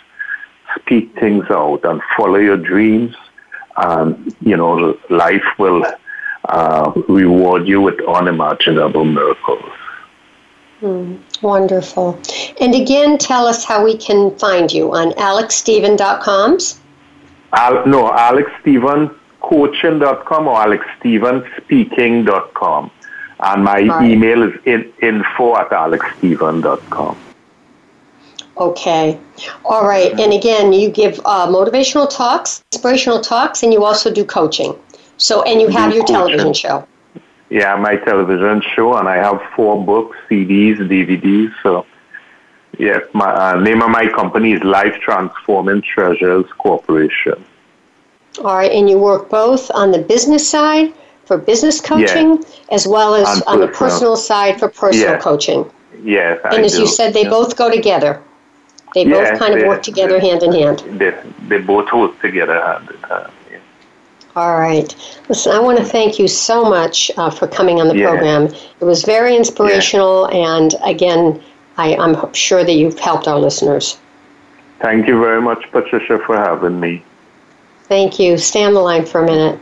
Speak 0.80 1.14
things 1.20 1.46
out 1.50 1.84
and 1.84 2.02
follow 2.16 2.38
your 2.38 2.58
dreams. 2.58 3.16
And, 3.78 4.36
you 4.42 4.58
know, 4.58 4.98
life 5.10 5.44
will 5.58 5.86
uh, 6.46 6.92
reward 7.08 7.68
you 7.68 7.82
with 7.82 8.00
unimaginable 8.08 9.06
miracles. 9.06 9.72
Mm, 10.82 11.20
wonderful. 11.42 12.20
And 12.62 12.74
again, 12.74 13.18
tell 13.18 13.48
us 13.48 13.66
how 13.66 13.84
we 13.84 13.98
can 13.98 14.38
find 14.38 14.72
you 14.72 14.94
on 14.96 15.12
alexsteven.coms. 15.12 16.80
Al, 17.52 17.86
no, 17.86 18.12
alexstephencoaching.com 19.50 20.48
or 20.48 20.56
alexstephenspeaking.com. 20.66 22.92
And 23.42 23.64
my 23.64 23.80
Right. 23.82 24.12
email 24.12 24.44
is 24.44 24.54
in, 24.66 24.92
info 25.02 25.56
at 25.58 25.70
alexstephen.com. 25.70 27.16
Okay. 28.58 29.18
All 29.64 29.88
right. 29.88 30.12
And 30.20 30.34
again, 30.34 30.74
you 30.74 30.90
give 30.90 31.22
uh, 31.24 31.48
motivational 31.48 32.10
talks, 32.10 32.62
inspirational 32.74 33.22
talks, 33.22 33.64
and 33.64 33.72
you 33.72 33.86
also 33.86 34.12
do 34.12 34.26
coaching. 34.26 34.76
So, 35.16 35.42
and 35.44 35.62
you 35.62 35.70
have 35.70 35.96
your 35.96 36.04
television 36.06 36.54
show. 36.54 36.86
Yeah, 37.50 37.78
my 37.78 37.96
television 37.96 38.62
show, 38.76 38.98
and 38.98 39.08
I 39.08 39.16
have 39.16 39.42
four 39.56 39.82
books, 39.84 40.18
CDs, 40.30 40.78
DVDs. 40.78 41.54
So, 41.64 41.86
yes, 42.78 43.02
my 43.14 43.34
uh, 43.34 43.56
name 43.60 43.82
of 43.82 43.90
my 43.90 44.08
company 44.10 44.52
is 44.54 44.62
Life 44.64 44.96
Transforming 45.02 45.82
Treasures 45.82 46.46
Corporation. 46.58 47.44
All 48.44 48.56
right, 48.56 48.72
and 48.72 48.90
you 48.90 48.98
work 48.98 49.30
both 49.30 49.70
on 49.72 49.92
the 49.92 50.00
business 50.00 50.48
side 50.48 50.94
for 51.26 51.38
business 51.38 51.82
coaching, 51.82 52.44
as 52.72 52.88
well 52.88 53.14
as 53.16 53.28
On 53.28 53.56
on 53.56 53.60
the 53.60 53.68
personal. 53.68 54.16
side 54.16 54.60
for 54.60 54.70
personal 54.70 55.14
Yeah. 55.16 55.20
coaching. 55.20 55.70
Yes, 56.04 56.40
I 56.46 56.56
And 56.56 56.66
as 56.66 56.74
do. 56.76 56.82
you 56.82 56.88
said, 56.88 57.14
they 57.14 57.24
Yeah. 57.24 57.30
both 57.30 57.56
go 57.58 57.70
together. 57.70 58.22
They 58.96 59.04
Yeah, 59.04 59.32
both 59.32 59.40
kind 59.40 59.54
of 59.56 59.68
work 59.68 59.84
together 59.84 60.20
hand 60.20 60.42
in 60.42 60.54
hand. 60.54 60.84
They, 60.98 61.14
they 61.50 61.58
both 61.60 61.92
work 61.94 62.20
together 62.22 62.60
hand 62.60 62.90
in 62.90 63.10
hand. 63.10 63.28
yeah. 63.52 63.58
All 64.36 64.58
right. 64.58 64.96
Listen, 65.28 65.52
I 65.52 65.60
want 65.60 65.78
to 65.78 65.84
thank 65.84 66.18
you 66.18 66.28
so 66.28 66.64
much 66.64 67.12
uh, 67.18 67.30
for 67.30 67.46
coming 67.46 67.80
on 67.82 67.88
the 67.90 67.98
Yeah. 67.98 68.10
program. 68.10 68.46
It 68.80 68.86
was 68.86 69.04
very 69.04 69.36
inspirational, 69.36 70.26
and 70.32 70.74
again, 70.84 71.42
I, 71.78 71.96
I'm 71.96 72.16
sure 72.34 72.64
that 72.64 72.74
you've 72.74 72.98
helped 73.00 73.28
our 73.28 73.38
listeners. 73.40 73.98
Thank 74.82 75.08
you 75.08 75.20
very 75.20 75.42
much, 75.42 75.70
Patricia, 75.72 76.18
for 76.26 76.38
having 76.38 76.80
me. 76.80 77.04
Thank 77.90 78.20
you. 78.20 78.38
Stay 78.38 78.64
on 78.64 78.74
the 78.74 78.80
line 78.80 79.06
for 79.06 79.22
a 79.22 79.26
minute. 79.26 79.60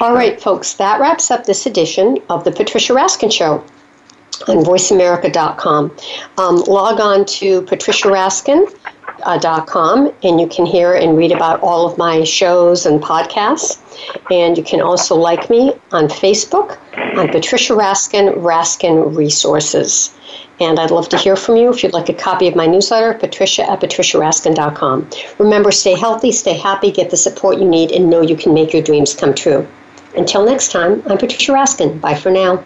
All 0.00 0.14
right, 0.14 0.40
folks, 0.40 0.72
that 0.74 1.00
wraps 1.00 1.30
up 1.30 1.44
this 1.44 1.66
edition 1.66 2.18
of 2.30 2.44
the 2.44 2.52
Patricia 2.52 2.94
Raskin 2.94 3.32
Show 3.32 3.62
on 4.48 4.64
voiceamerica.com. 4.64 5.94
Um, 6.38 6.56
log 6.62 7.00
on 7.00 7.26
to 7.26 7.60
patriciaraskin.com 7.62 10.12
and 10.22 10.40
you 10.40 10.46
can 10.46 10.64
hear 10.64 10.94
and 10.94 11.18
read 11.18 11.32
about 11.32 11.60
all 11.60 11.90
of 11.90 11.98
my 11.98 12.22
shows 12.24 12.86
and 12.86 13.02
podcasts. 13.02 13.78
And 14.30 14.56
you 14.56 14.64
can 14.64 14.80
also 14.80 15.16
like 15.16 15.50
me 15.50 15.74
on 15.92 16.06
Facebook 16.06 16.78
on 17.18 17.28
Patricia 17.28 17.74
Raskin, 17.74 18.36
Raskin 18.36 19.14
Resources. 19.14 20.14
And 20.60 20.78
I'd 20.78 20.90
love 20.90 21.08
to 21.08 21.16
hear 21.16 21.36
from 21.36 21.56
you. 21.56 21.70
If 21.70 21.82
you'd 21.82 21.94
like 21.94 22.10
a 22.10 22.14
copy 22.14 22.46
of 22.46 22.54
my 22.54 22.66
newsletter, 22.66 23.14
patricia 23.14 23.68
at 23.68 23.80
patriciaraskin.com. 23.80 25.08
Remember, 25.38 25.72
stay 25.72 25.94
healthy, 25.94 26.32
stay 26.32 26.56
happy, 26.56 26.90
get 26.90 27.10
the 27.10 27.16
support 27.16 27.58
you 27.58 27.66
need, 27.66 27.90
and 27.92 28.10
know 28.10 28.20
you 28.20 28.36
can 28.36 28.52
make 28.52 28.74
your 28.74 28.82
dreams 28.82 29.14
come 29.14 29.34
true. 29.34 29.66
Until 30.16 30.44
next 30.44 30.70
time, 30.70 31.02
I'm 31.06 31.18
Patricia 31.18 31.52
Raskin. 31.52 32.00
Bye 32.00 32.14
for 32.14 32.30
now. 32.30 32.64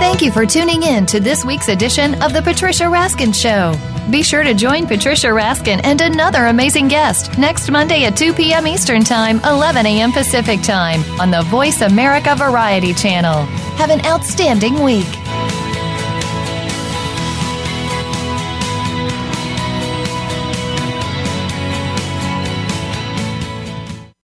Thank 0.00 0.22
you 0.22 0.32
for 0.32 0.46
tuning 0.46 0.82
in 0.82 1.06
to 1.06 1.20
this 1.20 1.44
week's 1.44 1.68
edition 1.68 2.20
of 2.22 2.32
The 2.32 2.42
Patricia 2.42 2.84
Raskin 2.84 3.34
Show. 3.34 3.91
Be 4.10 4.22
sure 4.22 4.42
to 4.42 4.52
join 4.52 4.86
Patricia 4.86 5.28
Raskin 5.28 5.80
and 5.84 6.00
another 6.00 6.46
amazing 6.46 6.88
guest 6.88 7.38
next 7.38 7.70
Monday 7.70 8.04
at 8.04 8.16
2 8.16 8.32
p.m. 8.34 8.66
Eastern 8.66 9.04
Time, 9.04 9.40
11 9.44 9.86
a.m. 9.86 10.12
Pacific 10.12 10.60
Time 10.62 11.02
on 11.20 11.30
the 11.30 11.42
Voice 11.42 11.82
America 11.82 12.34
Variety 12.34 12.92
Channel. 12.94 13.44
Have 13.76 13.90
an 13.90 14.04
outstanding 14.04 14.82
week. 14.82 15.06